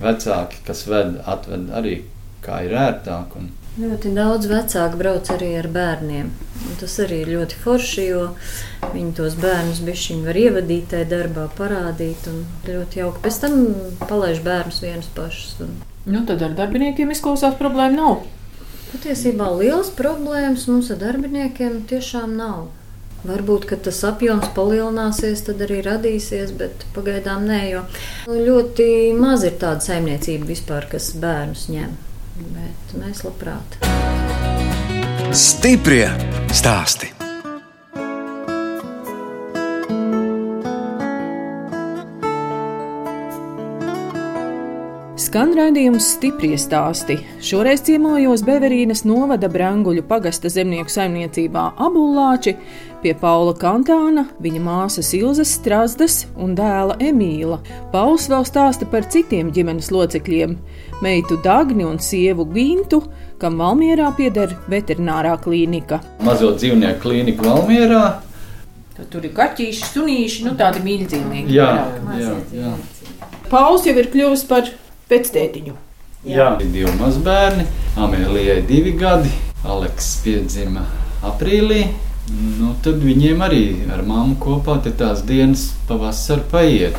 Vecāki, 0.00 0.62
kas 0.66 0.86
ved, 0.90 1.20
atved 1.30 1.70
arī 1.74 1.98
kā 2.44 2.64
ir 2.66 2.74
ērtāk. 2.78 3.36
Un... 3.38 3.52
Ļoti 3.74 4.12
daudz 4.14 4.46
vecāku 4.50 4.98
brauc 5.00 5.30
arī 5.34 5.54
ar 5.58 5.68
bērniem. 5.74 6.28
Un 6.64 6.76
tas 6.80 6.94
arī 7.02 7.22
ir 7.24 7.32
ļoti 7.34 7.58
forši, 7.62 8.04
jo 8.10 8.26
viņi 8.92 9.16
tos 9.18 9.34
bērnus 9.40 9.82
bišķiņi 9.86 10.28
var 10.28 10.38
ievadīt 10.38 10.86
tajā 10.92 11.08
darbā, 11.10 11.48
parādīt. 11.58 12.28
Un 12.30 12.44
ļoti 12.68 13.02
jauki. 13.02 13.24
Pēc 13.24 13.40
tam 13.42 13.58
palaiž 14.06 14.44
bērnus 14.46 14.80
vienus 14.84 15.10
pašus. 15.16 15.58
Un... 15.66 15.74
Nu, 16.04 16.22
tad 16.28 16.42
ar 16.46 16.54
darbiniekiem 16.58 17.10
izklausās 17.14 17.58
problēma 17.58 17.98
nav. 17.98 18.24
Patiesībā 18.92 19.48
liels 19.58 19.90
problēmas 19.98 20.68
mums 20.70 20.92
ar 20.94 21.00
darbiniekiem 21.00 21.82
tiešām 21.90 22.36
nav. 22.38 22.68
Varbūt, 23.24 23.70
tas 23.80 24.02
apjoms 24.04 24.50
palielināsies, 24.56 25.46
tad 25.46 25.62
arī 25.64 25.80
radīsies, 25.86 26.52
bet 26.60 26.84
pagaidām 26.92 27.46
nē, 27.48 27.60
jo 27.70 27.80
ļoti 28.28 28.88
maz 29.16 29.46
ir 29.48 29.56
tāda 29.62 29.80
saimniecība 29.86 30.50
vispār, 30.52 30.90
kas 30.92 31.14
bērnus 31.16 31.70
ņem. 31.72 31.96
Bet 32.52 32.96
mēs 33.00 33.24
labprāt. 33.24 33.80
Stiprie 35.32 36.10
stāsti! 36.52 37.14
Skan 45.34 45.50
raidījums 45.58 46.12
stipri 46.14 46.52
stāsti. 46.54 47.16
Šoreiz 47.42 47.80
ciemojos 47.82 48.44
Beverīnas 48.46 49.00
novada 49.02 49.48
Branguļu 49.50 50.04
pagasta 50.06 50.46
zemnieku 50.52 50.92
saimniecībā 50.94 51.64
Abullāči 51.82 52.52
pie 53.04 53.12
Paula 53.20 53.52
Kantāna, 53.52 54.24
viņa 54.40 54.60
māsas 54.64 55.10
Ilzas 55.16 55.50
Strasdas 55.58 56.22
un 56.40 56.54
dēla 56.56 56.96
Emīla. 57.04 57.58
Pauls 57.92 58.30
vēl 58.32 58.46
stāsta 58.48 58.88
par 58.88 59.04
citiem 59.12 59.50
ģimenes 59.52 59.90
locekļiem- 59.92 60.54
meitu 61.04 61.36
Dagni 61.44 61.84
un 61.84 61.98
sievu 61.98 62.46
Gintu, 62.54 63.02
kam 63.38 63.58
Valmierā 63.60 64.08
pieder 64.16 64.56
veterinārā 64.68 65.36
klīnika. 65.44 66.00
Mazo 66.20 66.54
dzīvnieku 66.56 67.02
klīnika 67.02 67.44
Valmierā. 67.44 68.04
Tad 68.96 69.10
tur 69.10 69.24
ir 69.24 69.32
kaķīši, 69.36 69.84
sunīši, 69.92 70.44
nu 70.44 70.54
tādi 70.54 70.80
mīļdzīvnieki. 70.80 71.50
Jā, 71.50 71.90
jā, 72.16 72.34
jā. 72.52 72.72
Pauls 73.50 73.84
jau 73.84 73.96
ir 73.98 74.06
kļuvis 74.06 74.46
par 74.48 74.70
pēctētiņu. 75.10 75.74
Jā, 76.24 76.56
ir 76.60 76.72
divi 76.72 76.96
mazbērni. 77.00 77.66
Amēlijai 77.96 78.66
divi 78.66 78.92
gadi, 78.96 79.30
Aleks 79.64 80.22
piedzima 80.24 80.86
aprīlī. 81.22 81.84
Nu, 82.32 82.72
tad 82.84 83.02
viņiem 83.04 83.44
arī 83.44 83.64
ar 83.92 84.04
mammu 84.06 84.38
kopā 84.40 84.78
tās 84.86 85.24
dienas 85.28 85.72
pavasarī 85.88 86.48
paiet. 86.52 86.96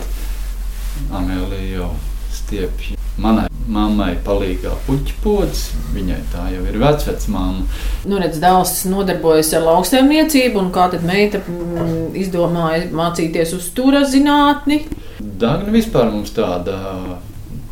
Amēlija 1.11 1.79
jau 1.79 1.91
stiepjas. 2.35 2.99
Manai 3.17 3.47
mammai 3.71 4.13
palīdzā 4.25 4.73
puķu 4.85 5.17
pods, 5.23 5.69
viņai 5.95 6.19
tā 6.33 6.45
jau 6.53 6.63
ir 6.69 6.77
vecvecā 6.81 7.31
mamma. 7.33 7.65
Nu, 8.05 8.19
redz, 8.21 8.37
dēls 8.41 8.73
nodarbojas 8.89 9.53
ar 9.57 9.65
lauksaimniecību, 9.65 10.61
un 10.61 10.71
kā 10.75 10.87
tad 10.93 11.05
meita 11.07 11.41
mm, 11.41 12.11
izdomāja 12.21 12.89
mācīties 12.95 13.55
uz 13.57 13.69
stūra 13.71 14.03
zinātni? 14.09 14.83
Dagna 15.19 15.73
vispār 15.73 16.11
mums 16.13 16.35
tāda 16.35 16.77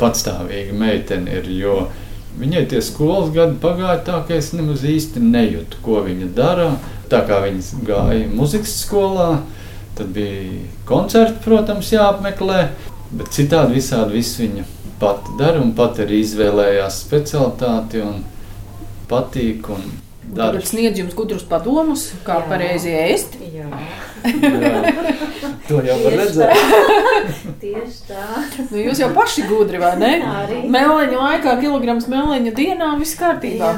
patstāvīga 0.02 0.74
meitene 0.78 1.38
ir. 1.42 1.52
Viņai 2.34 2.64
tie 2.66 2.80
skolas 2.82 3.30
gadi 3.30 3.60
pagāja 3.62 4.00
tā, 4.08 4.24
ka 4.26 4.34
es 4.34 4.48
nemaz 4.58 4.82
īsti 4.90 5.22
nejūtu, 5.22 5.84
ko 5.86 6.02
viņa 6.08 6.32
dara. 6.34 6.72
Tā 7.12 7.24
kā 7.28 7.42
viņa 7.44 7.82
gāja 7.88 8.30
muzikas 8.32 8.78
skolā, 8.86 9.42
tad 9.98 10.14
bija 10.16 10.64
koncerti, 10.90 11.42
protams, 11.46 11.92
jāapmeklē. 11.94 12.68
Bet 13.14 13.34
citādi 13.36 13.78
visādi 13.78 14.18
viss 14.18 14.40
viņa 14.40 14.64
pati 15.02 15.36
dara 15.38 15.62
un 15.62 15.74
pat 15.78 16.00
arī 16.02 16.24
izvēlējās 16.24 17.04
specialitāti 17.04 18.02
un 18.02 18.24
patīk. 19.12 19.70
Un 19.76 19.92
Tur 20.34 20.64
sniedz 20.66 20.98
jums 20.98 21.14
gudrus 21.14 21.44
padomus, 21.46 22.08
kā 22.26 22.40
Jā. 22.40 22.46
pareizi 22.50 22.94
ēst. 22.98 23.36
Jā. 23.54 23.68
Jā. 24.24 24.94
To 25.68 25.80
jau 25.84 25.96
var 26.02 26.16
redzēt. 26.20 26.58
Tieši 27.62 28.00
tā. 28.08 28.24
Nu, 28.72 28.80
jūs 28.82 29.00
jau 29.00 29.10
paši 29.16 29.46
gudri, 29.48 29.80
vai 29.80 29.94
ne? 30.00 30.12
Mēleņu 30.72 31.20
laikā, 31.20 31.54
kilograms 31.62 32.10
mēleņu 32.12 32.52
dienā, 32.58 32.90
viss 33.00 33.16
kārtībā. 33.20 33.70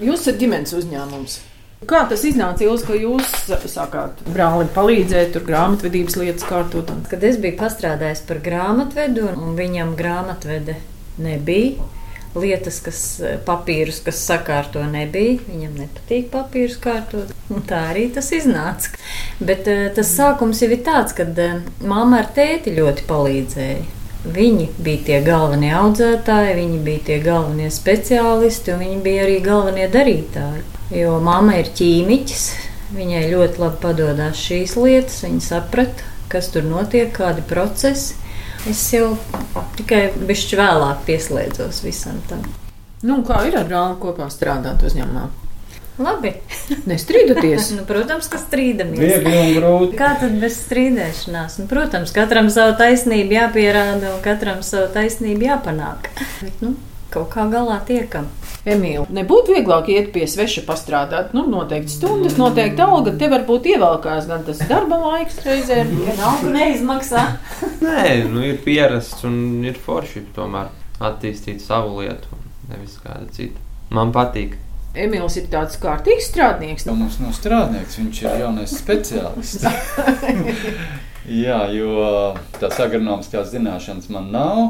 Jūs 0.00 0.26
esat 0.26 0.40
ģimenes 0.42 0.76
uzņēmums. 0.76 1.38
Kā 1.88 2.02
tas 2.10 2.20
iznāca, 2.28 2.66
Ilz, 2.66 2.82
ka 2.84 2.96
jūs 2.98 3.30
sākāt 3.72 4.18
brālim 4.28 4.68
palīdzēt, 4.74 5.30
tur 5.32 5.46
grāmatvedības 5.46 6.18
lietas 6.20 6.44
kārtot? 6.44 6.92
Kad 7.08 7.24
es 7.24 7.38
biju 7.40 7.56
pastrādājis 7.62 8.20
par 8.28 8.42
grāmatvedu, 8.44 9.30
un 9.32 9.56
viņam 9.56 9.94
grāmatvede 9.96 10.76
nebija, 11.24 11.88
lietas, 12.36 12.82
kas 12.84 13.00
papīrus, 13.46 14.02
kas 14.04 14.20
sakārto 14.28 14.82
nebija. 14.86 15.38
Viņam 15.48 15.78
nepatīk 15.80 16.28
papīrus 16.34 16.76
kārtot. 16.82 17.32
Un 17.50 17.64
tā 17.66 17.80
arī 17.90 18.06
tas 18.14 18.30
iznāca. 18.36 18.92
Bet 19.40 19.66
uh, 19.70 19.88
tas 19.96 20.12
sākums 20.14 20.60
jau 20.62 20.70
ir 20.70 20.84
tāds, 20.86 21.16
ka 21.16 21.26
uh, 21.26 21.64
mamma 21.80 22.20
ar 22.22 22.30
tēti 22.36 22.76
ļoti 22.76 23.08
palīdzēja. 23.08 23.99
Viņi 24.20 24.66
bija 24.84 25.00
tie 25.06 25.18
galvenie 25.24 25.70
audzētāji, 25.72 26.56
viņi 26.58 26.80
bija 26.84 27.04
tie 27.06 27.16
galvenie 27.24 27.70
speciālisti, 27.72 28.74
un 28.74 28.82
viņi 28.84 28.98
bija 29.06 29.24
arī 29.24 29.38
galvenie 29.44 29.86
darītāji. 29.88 30.64
Jo 30.92 31.14
mamma 31.24 31.56
ir 31.56 31.70
ķīmiķis, 31.78 32.44
viņai 32.98 33.22
ļoti 33.30 33.62
labi 33.62 33.80
padodas 33.80 34.42
šīs 34.44 34.76
lietas, 34.76 35.22
viņa 35.24 35.44
saprata, 35.46 36.10
kas 36.28 36.52
tur 36.52 36.68
notiek, 36.68 37.08
kādi 37.16 37.46
procesi. 37.48 38.18
Es 38.68 38.82
jau 38.92 39.14
tikai 39.78 40.10
bišķi 40.28 40.60
vēlāk 40.60 41.06
pieslēdzos 41.06 41.80
visam 41.86 42.20
tam. 42.28 42.44
Nu, 43.00 43.22
kā 43.24 43.46
ir 43.48 43.56
ar 43.56 43.64
brāli 43.70 43.96
kopā 44.02 44.28
strādāt 44.28 44.84
uzņēmumā? 44.84 45.30
Labi. 46.00 46.32
Nestrīdaties. 46.88 47.70
nu, 47.78 47.84
protams, 47.88 48.28
ka 48.32 48.40
strīdamies. 48.40 49.00
Viegli 49.00 49.36
un 49.36 49.54
grūti. 49.58 49.98
Kā 50.00 50.14
tad 50.20 50.36
bez 50.40 50.56
strīdēšanās? 50.64 51.60
Nu, 51.60 51.68
protams, 51.70 52.14
katram 52.16 52.48
savu 52.52 52.76
taisnību 52.80 53.36
jāpierāda 53.36 54.14
un 54.16 54.22
katram 54.24 54.64
savu 54.66 54.88
taisnību 54.94 55.50
jāpanāk. 55.50 56.08
Bet, 56.40 56.62
nu, 56.64 56.74
kaut 57.12 57.32
kā 57.34 57.44
galā 57.52 57.80
tiekam. 57.86 58.30
Emīl, 58.68 59.06
nebūtu 59.08 59.54
vieglāk 59.56 59.86
iet 59.88 60.10
pie 60.12 60.26
sveša 60.28 60.66
pastrādāt. 60.66 61.30
Nu, 61.36 61.46
noteikti 61.48 61.94
stundas, 61.94 62.36
noteikti 62.40 62.84
alga. 62.84 63.14
Te 63.16 63.30
varbūt 63.32 63.70
ievelkās 63.72 64.28
gan 64.28 64.44
tas 64.44 64.60
darba 64.68 64.98
laiks 65.00 65.40
reizē. 65.46 65.82
Naudu 66.20 66.52
neizmaksā. 66.52 67.24
Nē, 67.80 68.02
nu 68.28 68.44
ir 68.44 68.60
pierasts 68.64 69.24
un 69.28 69.64
ir 69.64 69.80
forši 69.80 70.26
tomēr 70.36 70.68
attīstīt 71.00 71.64
savu 71.64 72.02
lietu, 72.02 72.36
nevis 72.68 72.98
kādu 73.00 73.30
citu. 73.36 73.68
Man 73.96 74.12
patīk. 74.12 74.58
Emīls 74.98 75.36
ir 75.38 75.46
tāds 75.52 75.78
kārtīgs 75.78 76.32
strādnieks. 76.32 76.86
Nu, 76.88 76.96
mums 76.98 77.20
nav 77.22 77.30
strādnieks, 77.36 78.00
viņš 78.00 78.22
ir 78.24 78.40
jaunais 78.42 78.74
speciālists. 78.74 79.62
Jā, 81.30 81.60
jo 81.70 82.32
tās 82.58 82.80
agronomiskās 82.82 83.52
zināšanas 83.52 84.10
man 84.10 84.32
nav. 84.34 84.60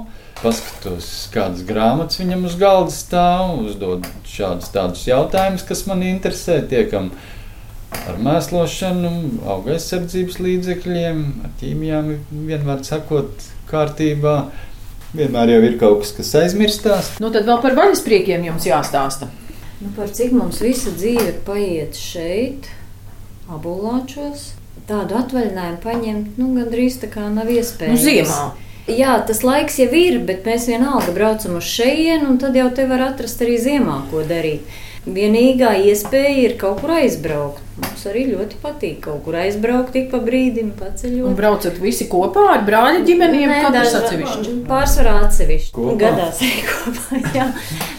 Paskatos, 0.42 1.08
kādas 1.32 1.64
grāmatas 1.68 2.20
viņam 2.20 2.44
uz 2.48 2.56
galda 2.60 2.92
stāv, 2.92 3.62
uzdod 3.64 4.08
šādus 4.28 4.72
tādus 4.74 5.06
jautājumus, 5.08 5.64
kas 5.68 5.86
man 5.88 6.04
interesē. 6.04 6.58
Tiekam 6.68 7.10
ar 8.04 8.20
mēslošanu, 8.20 9.12
auga 9.48 9.76
aizsardzības 9.78 10.40
līdzekļiem, 10.40 11.26
ar 11.46 11.58
ķīmijām, 11.62 12.14
vienmēr 12.48 12.84
sakot, 12.88 13.48
kārtībā. 13.72 14.36
Vienmēr 15.16 15.56
jau 15.56 15.62
ir 15.66 15.80
kaut 15.80 16.04
kas, 16.04 16.12
kas 16.20 16.36
aizmirstās. 16.44 17.14
Nu, 17.24 17.32
tad 17.34 17.48
vēl 17.48 17.64
par 17.64 17.74
vaļaspriekiem 17.78 18.44
jums 18.46 18.68
jāstāsta. 18.68 19.32
Nu, 19.80 19.88
par 19.96 20.10
cik 20.12 20.32
mums 20.36 20.60
visa 20.60 20.90
dzīve 20.92 21.32
paiet 21.46 21.96
šeit, 21.96 22.66
abulāčos, 23.50 24.50
tādu 24.88 25.16
atvaļinājumu 25.20 25.80
paņemt, 25.84 26.36
nu, 26.40 26.50
gandrīz 26.58 26.98
tā 27.02 27.08
kā 27.12 27.28
nav 27.32 27.48
Nu, 27.48 27.56
iespējams. 27.58 28.02
ziemā. 28.04 28.42
Jā, 28.90 29.14
tas 29.26 29.42
laiks 29.46 29.78
jau 29.78 29.88
ir, 29.94 30.18
bet 30.26 30.44
mēs 30.48 30.66
vienalga 30.68 31.12
braucam 31.14 31.56
uz 31.60 31.64
šejienu, 31.68 32.28
un 32.32 32.38
tad 32.42 32.56
jau 32.58 32.68
te 32.74 32.86
var 32.90 33.04
atrast 33.10 33.40
arī 33.44 33.56
ziemā, 33.62 34.00
ko 34.10 34.24
darīt. 34.26 34.66
Vienīgā 35.08 35.70
iespēja 35.88 36.32
ir 36.44 36.54
kaut 36.60 36.82
kur 36.82 36.90
aizbraukt. 36.98 37.62
Mums 37.80 38.02
arī 38.10 38.26
ļoti 38.34 38.58
patīk 38.60 38.98
kaut 39.06 39.22
kur 39.24 39.38
aizbraukt, 39.40 39.94
ik 39.96 40.10
pa 40.12 40.18
brīdim 40.20 40.66
Un 40.66 40.74
paceļot. 40.76 41.30
braucat 41.38 41.78
visi 41.80 42.04
kopā 42.12 42.42
ar 42.52 42.64
brāļa 42.66 43.00
ģimenēm, 43.08 43.48
Nē, 43.48 43.60
katrs 43.64 43.94
daža- 43.94 44.02
atsevišķi. 44.04 44.52
Pārsvarā 44.68 45.14
atsevišķi. 45.24 45.72
Kopā? 45.78 45.94
Gadās 46.02 46.42
arī 46.44 46.60
kopā. 46.74 47.22
Jā. 47.38 47.46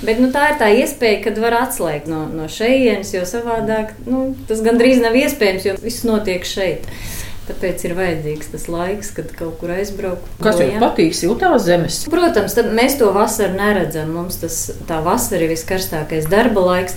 Bet 0.05 0.21
nu, 0.21 0.29
tā 0.35 0.51
ir 0.51 0.59
tā 0.61 0.69
iespēja, 0.77 1.23
kad 1.23 1.41
var 1.41 1.57
atslēgt 1.63 2.05
no, 2.11 2.27
no 2.29 2.45
šejienes, 2.45 3.15
jo 3.17 3.25
savādāk 3.25 3.95
nu, 4.05 4.35
tas 4.47 4.61
gandrīz 4.61 5.01
nav 5.01 5.17
iespējams, 5.17 5.65
jo 5.71 5.75
viss 5.81 6.05
notiek 6.05 6.45
šeit. 6.45 6.85
Tāpēc 7.51 7.81
ir 7.83 7.95
vajadzīgs 7.97 8.51
tas 8.53 8.67
laiks, 8.71 9.09
kad 9.17 9.31
kaut 9.35 9.57
kur 9.59 9.73
aizbraukt. 9.75 10.27
Kas 10.39 10.61
jums 10.61 10.79
patīk? 10.79 11.11
Siltās 11.17 11.65
zemes. 11.65 11.97
Protams, 12.11 12.55
mēs 12.71 12.95
to 13.01 13.09
vasaru 13.15 13.57
neredzam. 13.57 14.13
Mums 14.15 14.39
tas 14.39 14.61
tā 14.87 15.01
vasara 15.03 15.43
ir 15.43 15.51
viskarstākais 15.51 16.29
darba 16.31 16.63
laiks. 16.69 16.95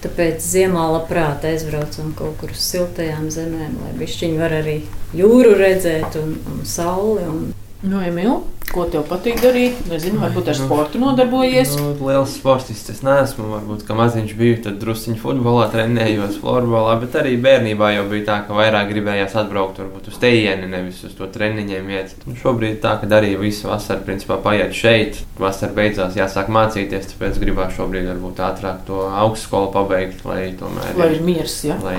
Tāpēc 0.00 0.40
ziemā 0.40 0.86
labprāt 0.94 1.44
aizbraucam 1.44 2.14
kaut 2.16 2.38
kur 2.40 2.54
uz 2.54 2.62
siltajām 2.64 3.26
zemēm, 3.34 3.74
lai 3.82 3.90
bišķiņi 4.00 4.40
var 4.40 4.54
arī 4.62 4.78
jūru 5.12 5.52
redzēt 5.60 6.16
un, 6.22 6.38
un 6.48 6.62
sauli. 6.64 7.26
Un... 7.28 7.42
Nu, 7.84 8.00
Emīl, 8.00 8.38
ko 8.70 8.84
tev 8.90 9.04
patīk 9.08 9.40
darīt? 9.42 9.78
Nezinu, 9.90 10.20
varbūt 10.22 10.50
ar 10.52 10.56
sportu 10.58 11.00
nodarbojies. 11.02 11.72
Nu, 11.78 11.92
liels 12.06 12.36
sportists 12.38 12.92
es 12.92 13.00
neesmu. 13.06 13.48
Varbūt, 13.50 13.82
ka 13.86 13.96
maziņš 13.98 14.34
biju, 14.38 14.58
tad 14.66 14.78
druskuļi 14.82 15.18
futbolā 15.20 15.66
trenējos, 15.72 16.38
florbolā, 16.42 16.94
bet 17.02 17.16
arī 17.20 17.34
bērnībā 17.42 17.92
jau 17.96 18.04
bija 18.10 18.26
tā, 18.28 18.36
ka 18.46 18.56
vairāk 18.58 18.90
gribējās 18.92 19.34
atbraukt 19.42 19.80
varbūt, 19.82 20.10
uz 20.12 20.20
tejieni, 20.22 20.68
nevis 20.70 21.02
uz 21.08 21.16
to 21.18 21.28
treniņiem 21.32 21.90
iet. 21.96 22.14
Un 22.30 22.38
šobrīd 22.38 22.78
tā, 22.84 22.94
ka 23.00 23.10
arī 23.18 23.34
visu 23.40 23.70
vasaru 23.70 24.06
principā 24.06 24.38
paiet 24.44 24.76
šeit. 24.76 25.22
Vasara 25.40 25.74
beidzās, 25.76 26.18
jāsāk 26.18 26.52
mācīties, 26.52 27.10
tāpēc 27.14 27.40
gribētu 27.42 27.80
šobrīd 27.80 28.10
varbūt 28.12 28.44
ātrāk 28.50 28.84
to 28.86 29.02
augstskolu 29.08 29.72
pabeigt, 29.74 30.22
lai 30.28 30.52
tomēr. 30.60 30.94
Lai 31.00 31.10
ir 31.16 31.26
miers, 31.26 31.58
ja? 31.66 31.80
lai, 31.82 31.98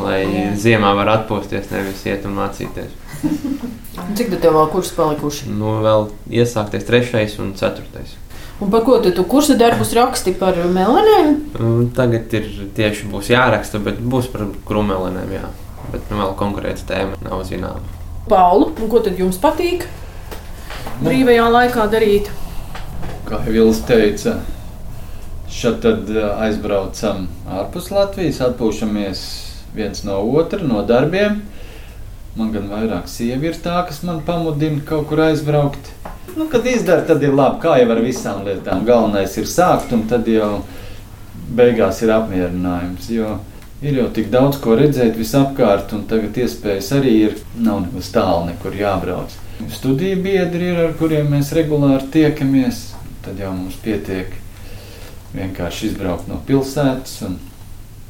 lai 0.00 0.22
ziemā 0.64 0.94
var 0.98 1.14
atpūsties, 1.18 1.70
nevis 1.74 2.06
iet 2.08 2.26
un 2.30 2.40
mācīties. 2.40 2.98
Un 4.08 4.16
Cik 4.18 4.32
tad 4.32 4.42
tev 4.42 4.56
vēl 4.56 4.70
kurs 4.72 4.90
palikuši? 4.96 5.50
Nu, 5.54 5.76
vēl 5.84 6.08
iesākties 6.40 6.86
trešais 6.88 7.38
un 7.42 7.52
ceturtais. 7.58 8.16
Un 8.60 8.68
par 8.72 8.82
ko 8.84 8.98
tu, 9.00 9.12
tu 9.16 9.24
kursa 9.24 9.54
darbus 9.56 9.94
raksti 9.96 10.34
par 10.36 10.58
melanēm? 10.74 11.36
Nu, 11.56 11.70
Tagad 11.96 12.32
ir 12.36 12.48
tieši 12.76 13.08
būs 13.12 13.30
jāraksta, 13.32 13.80
bet 13.80 14.00
būs 14.00 14.28
par 14.32 14.48
krūmēlēm, 14.68 15.32
jā. 15.32 15.46
Bet 15.90 16.10
nu, 16.10 16.20
vēl 16.20 16.34
konkrēta 16.38 16.84
tēma 16.90 17.16
nav 17.24 17.44
zināma. 17.48 17.80
Paulu, 18.28 18.68
un 18.76 18.90
ko 18.92 19.00
tad 19.04 19.16
jums 19.18 19.40
patīk 19.40 19.86
brīvajā 21.00 21.46
laikā 21.54 21.86
darīt? 21.92 22.28
Kā 23.28 23.40
jau 23.46 23.54
Vils 23.54 23.80
teica, 23.88 24.36
šeit 25.50 25.80
tad 25.84 26.10
uh, 26.12 26.34
aizbraucam 26.44 27.28
ārpus 27.48 27.88
Latvijas, 27.94 28.42
atpūšamies 28.44 29.22
viens 29.74 30.04
no 30.04 30.20
otra, 30.36 30.60
no 30.66 30.82
darbiem. 30.86 31.40
Man 32.38 32.52
gan 32.54 32.68
vairāk 32.70 33.08
sieva 33.10 33.48
ir 33.50 33.56
tā, 33.58 33.80
kas 33.88 34.04
man 34.06 34.20
pamudina 34.26 34.82
kaut 34.86 35.08
kur 35.10 35.24
aizbraukt. 35.24 35.90
Nu, 36.36 36.46
kad 36.50 36.66
izdara, 36.70 37.02
tad 37.06 37.22
ir 37.26 37.34
labi, 37.34 37.58
kā 37.64 37.74
jau 37.80 37.88
ar 37.90 38.02
visām 38.04 38.44
lietām. 38.46 38.84
Galvenais 38.86 39.34
ir 39.40 39.48
sākt, 39.50 39.90
un 39.96 40.04
tad 40.10 40.28
jau 40.30 40.60
beigās 41.58 41.98
ir 42.04 42.12
apmierinājums. 42.14 43.10
Jo 43.10 43.34
ir 43.82 43.98
jau 43.98 44.06
tik 44.14 44.30
daudz 44.30 44.60
ko 44.62 44.76
redzēt 44.78 45.18
visapkārt, 45.18 45.94
un 45.96 46.06
tagad 46.10 46.38
iespējas 46.38 46.92
arī 47.00 47.16
ir. 47.26 47.36
Nav 47.58 47.82
nemaz 47.86 48.12
tālu 48.14 48.46
nekur 48.52 48.78
jābrauc. 48.78 49.34
Studiju 49.74 50.22
biedri 50.24 50.70
ir, 50.70 50.80
ar 50.86 50.96
kuriem 51.00 51.34
mēs 51.34 51.50
regulāri 51.56 52.06
tiekamies. 52.14 52.90
Tad 53.24 53.40
jau 53.42 53.50
mums 53.52 53.76
pietiek 53.82 54.32
vienkārši 55.34 55.90
izbraukt 55.90 56.30
no 56.30 56.38
pilsētas 56.46 57.20
un 57.26 57.38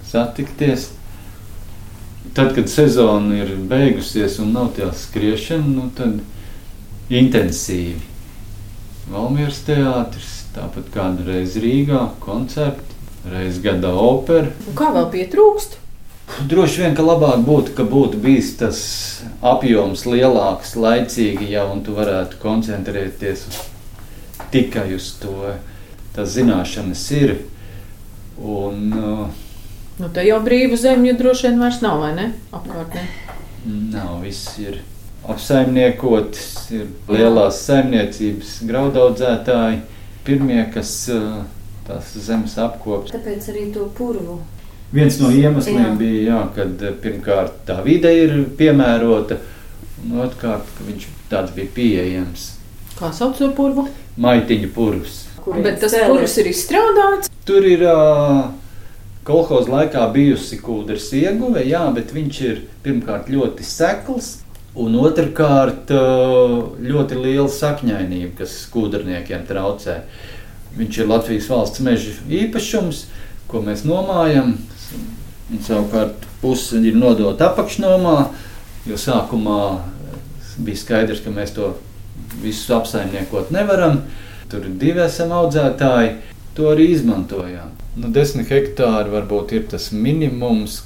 satikties. 0.06 0.90
Tad, 2.34 2.54
kad 2.54 2.68
sezona 2.70 3.40
ir 3.40 3.56
beigusies 3.70 4.38
un 4.42 4.52
nav 4.54 4.70
tā 4.76 4.90
skriešana, 4.94 5.66
nu, 5.66 5.88
tad 5.96 6.20
intensīvi. 7.10 7.98
Valmīras 9.10 9.64
teātris, 9.66 10.30
tāpat 10.54 10.92
kādu 10.94 11.26
reizi 11.26 11.62
Rīgā, 11.64 12.04
koncerti, 12.22 12.98
reizi 13.32 13.64
gadā 13.64 13.90
opera. 13.98 14.52
Un 14.70 14.76
kā 14.78 14.92
vēl 14.94 15.08
pietrūkst? 15.16 15.80
Droši 16.46 16.84
vien, 16.84 16.94
ka 16.94 17.02
labāk 17.02 17.42
būtu, 17.42 17.74
ka 17.74 17.84
būtu 17.88 18.20
bijis 18.22 18.52
tas 18.60 18.78
apjoms 19.42 20.06
lielāks, 20.06 20.76
laicīgi 20.78 21.50
jau, 21.50 21.66
un 21.74 21.82
tu 21.84 21.96
varētu 21.96 22.38
koncentrēties 22.40 23.48
tikai 24.54 24.92
uz 24.94 25.10
to. 25.20 25.56
Tas 26.14 26.30
zināšanas 26.36 27.02
ir. 27.18 27.36
Un, 28.40 28.86
uh, 28.94 29.49
Nu, 30.00 30.08
te 30.08 30.22
jau 30.24 30.38
brīvu 30.40 30.78
zemju 30.80 31.12
droši 31.18 31.50
vien 31.50 31.58
vairs 31.60 31.82
nav, 31.84 31.98
vai 32.00 32.14
ne? 32.16 32.30
Apkārtnē. 32.56 33.02
nav, 33.92 34.22
viss 34.24 34.54
ir 34.58 34.78
apsaimniekots, 35.28 36.46
ir 36.72 36.86
lielās 37.10 37.58
saimniecības 37.66 38.54
graudaudzētāji, 38.70 39.82
pirmie, 40.24 40.62
kas 40.72 40.94
tās 41.84 42.14
zemes 42.16 42.56
apkops. 42.62 43.12
Tāpēc 43.12 43.50
arī 43.52 43.66
to 43.74 43.90
purvu. 43.98 44.38
Viens 44.94 45.20
no 45.20 45.28
iemesliem 45.30 45.84
Jā. 45.84 45.96
bija, 45.98 46.22
jā, 46.30 46.38
kad 46.56 46.86
pirmkārt 47.04 47.60
tā 47.68 47.76
vide 47.84 48.10
ir 48.22 48.32
piemērota, 48.58 49.36
un 50.00 50.16
otrkārt, 50.24 50.72
ka 50.78 50.86
viņš 50.88 51.06
tāds 51.30 51.52
bija 51.54 51.74
pieejams. 51.76 52.46
Kā 52.96 53.12
sauc 53.14 53.36
to 53.38 53.52
purvu? 53.52 53.84
Maitiņu 54.20 54.72
purvs. 54.74 55.20
Bet 55.44 55.78
tas 55.84 55.92
purvs 56.08 56.40
ir 56.40 56.50
izstrādāts. 56.50 57.30
Tur 57.46 57.68
ir 57.68 57.84
uh, 57.84 58.48
kolekcijas 59.30 59.68
laikā 59.70 60.04
bijusi 60.14 60.58
kūdras 60.60 61.10
ieguve, 61.16 61.62
jā, 61.68 61.82
bet 61.94 62.14
viņš 62.14 62.40
ir 62.48 62.62
pirmkārt 62.84 63.30
ļoti 63.30 63.66
sekls. 63.66 64.38
Un 64.80 64.94
otrkārt, 65.00 65.90
uh, 65.90 66.52
ļoti 66.78 67.18
liela 67.18 67.50
sakņainība, 67.50 68.36
kas 68.38 68.54
kūdrniekiem 68.70 69.42
traucē. 69.48 69.96
Viņš 70.78 71.00
ir 71.00 71.10
Latvijas 71.10 71.48
valsts 71.50 71.82
meža 71.82 72.14
īpašums, 72.30 73.04
ko 73.50 73.64
mēs 73.66 73.82
nomājam. 73.86 74.54
Un 75.50 75.64
savukārt 75.66 76.26
puse 76.42 76.78
ir 76.86 76.94
nodota 76.94 77.50
apakšnomā, 77.50 78.16
jo 78.86 78.98
sākumā 78.98 79.60
bija 80.62 80.78
skaidrs, 80.84 81.24
ka 81.24 81.34
mēs 81.34 81.56
to 81.58 81.72
visu 82.44 82.78
apsaimniekot 82.78 83.50
nevaram. 83.54 84.04
Tur 84.50 84.62
ir 84.66 84.78
divi 84.78 85.02
esam 85.02 85.34
audzētāji, 85.34 86.16
to 86.54 86.70
arī 86.70 86.92
izmantojām. 86.94 87.79
Nu, 87.98 88.08
desmit 88.14 88.50
hektāri 88.52 89.10
varbūt 89.10 89.52
ir 89.56 89.64
tas 89.70 89.88
minimums, 89.90 90.82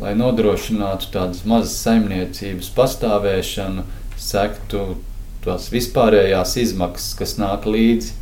lai 0.00 0.14
nodrošinātu 0.16 1.10
tādas 1.12 1.42
mazas 1.44 1.74
saimniecības 1.84 2.70
pastāvēšanu, 2.76 3.84
sektu 4.20 4.86
tās 5.44 5.68
vispārējās 5.72 6.56
izmaksas, 6.62 7.12
kas 7.18 7.36
nāk 7.40 7.68
līdzi 7.68 8.16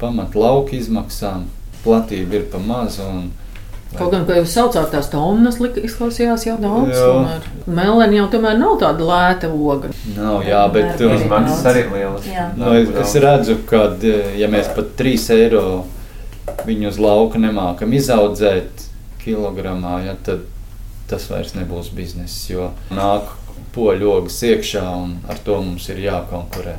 pamat 0.00 0.38
lauka 0.38 0.78
izmaksām. 0.78 1.48
Platība 1.84 2.38
ir 2.38 2.48
pa 2.52 2.60
mazu. 2.62 3.02
Un, 3.08 3.30
Kaut 3.90 4.12
gan, 4.12 4.22
kā 4.28 4.36
jūs 4.38 4.52
saucāt, 4.54 4.92
tās 4.92 5.08
tonnas 5.10 5.56
lika- 5.58 5.82
izklausījās 5.82 6.44
jau 6.46 6.54
daudz. 6.62 6.94
Melnēni 7.66 8.20
jau 8.20 8.28
tomēr 8.30 8.58
nav 8.60 8.76
tāda 8.78 9.06
lēta 9.08 9.50
oga. 9.50 9.90
Nav, 10.14 10.44
jā, 10.46 10.60
bet 10.70 11.00
uh, 11.02 11.16
Izmaksas 11.16 11.64
arī 11.66 11.82
lielas. 11.90 12.28
Jā. 12.30 12.50
nu, 12.54 12.70
es, 12.78 12.92
es 13.02 13.16
redzu, 13.24 13.56
ka, 13.66 13.88
ja 14.38 14.50
mēs 14.52 14.70
pat 14.76 14.94
3 15.00 15.26
eiro 15.40 15.64
viņu 16.66 16.90
uz 16.90 17.00
lauka 17.02 17.40
nemākam 17.40 17.92
izaudzēt 17.96 18.86
kilogramā, 19.24 20.00
ja, 20.06 20.16
tad 20.24 20.46
tas 21.10 21.26
vairs 21.30 21.56
nebūs 21.56 21.90
bizness, 21.94 22.46
jo 22.50 22.70
nāk 22.94 23.34
poļu 23.74 24.14
ogas 24.20 24.40
iekšā 24.46 24.86
un 25.02 25.18
ar 25.30 25.40
to 25.44 25.58
mums 25.62 25.88
ir 25.90 26.04
jākonkurē. 26.06 26.78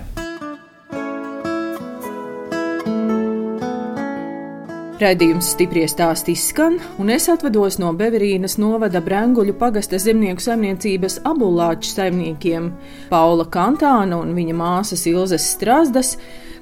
Raidījums 5.01 5.47
stipri 5.55 5.81
stāstī 5.89 6.35
skan, 6.37 6.75
un 7.01 7.09
es 7.09 7.25
atvados 7.31 7.79
no 7.81 7.89
Beverīnas 7.97 8.59
novada 8.61 8.99
Branguļu 9.01 9.55
pagasta 9.57 9.97
zemnieku 9.97 10.43
saimniecības 10.45 11.23
abulāču 11.25 11.89
saimniekiem 11.89 12.67
Paula 13.09 13.47
Kantāna 13.49 14.19
un 14.21 14.35
viņa 14.37 14.53
māsas 14.59 15.07
Ilzes 15.09 15.47
Strasdas, 15.55 16.13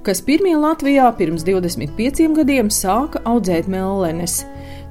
kas 0.05 0.21
pirmie 0.25 0.55
Latvijā 0.59 1.07
pirms 1.17 1.43
25 1.47 2.29
gadiem 2.37 2.69
sāka 2.73 3.21
audzēt 3.27 3.69
mellenes. 3.71 4.43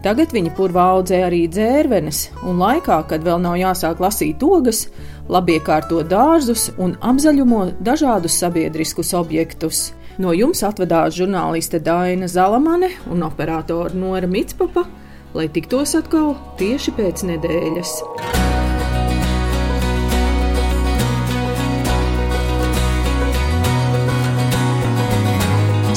Tagad 0.05 0.31
viņa 0.35 0.53
purvā 0.55 0.85
audzē 0.95 1.25
arī 1.27 1.43
dzērvenes, 1.51 2.29
un 2.47 2.61
laikā, 2.63 3.01
kad 3.11 3.25
vēl 3.27 3.41
nav 3.43 3.57
jāsāk 3.59 4.03
lasīt 4.03 4.45
ogas, 4.47 4.87
labi 5.29 5.57
iekārto 5.59 6.05
dārzus 6.07 6.69
un 6.79 6.95
apzaļumo 7.03 7.65
dažādus 7.83 8.39
sabiedriskus 8.39 9.11
objektus. 9.19 9.89
No 10.19 10.35
jums 10.35 10.63
atvedās 10.67 11.19
žurnāliste 11.19 11.83
Daina 11.83 12.27
Zalamane 12.31 12.93
un 13.11 13.27
operātore 13.27 13.95
Nora 13.95 14.31
Mitspapa, 14.31 14.87
lai 15.35 15.51
tiktos 15.51 15.95
atkal 15.99 16.35
tieši 16.59 16.95
pēc 16.99 17.27
nedēļas. 17.33 17.99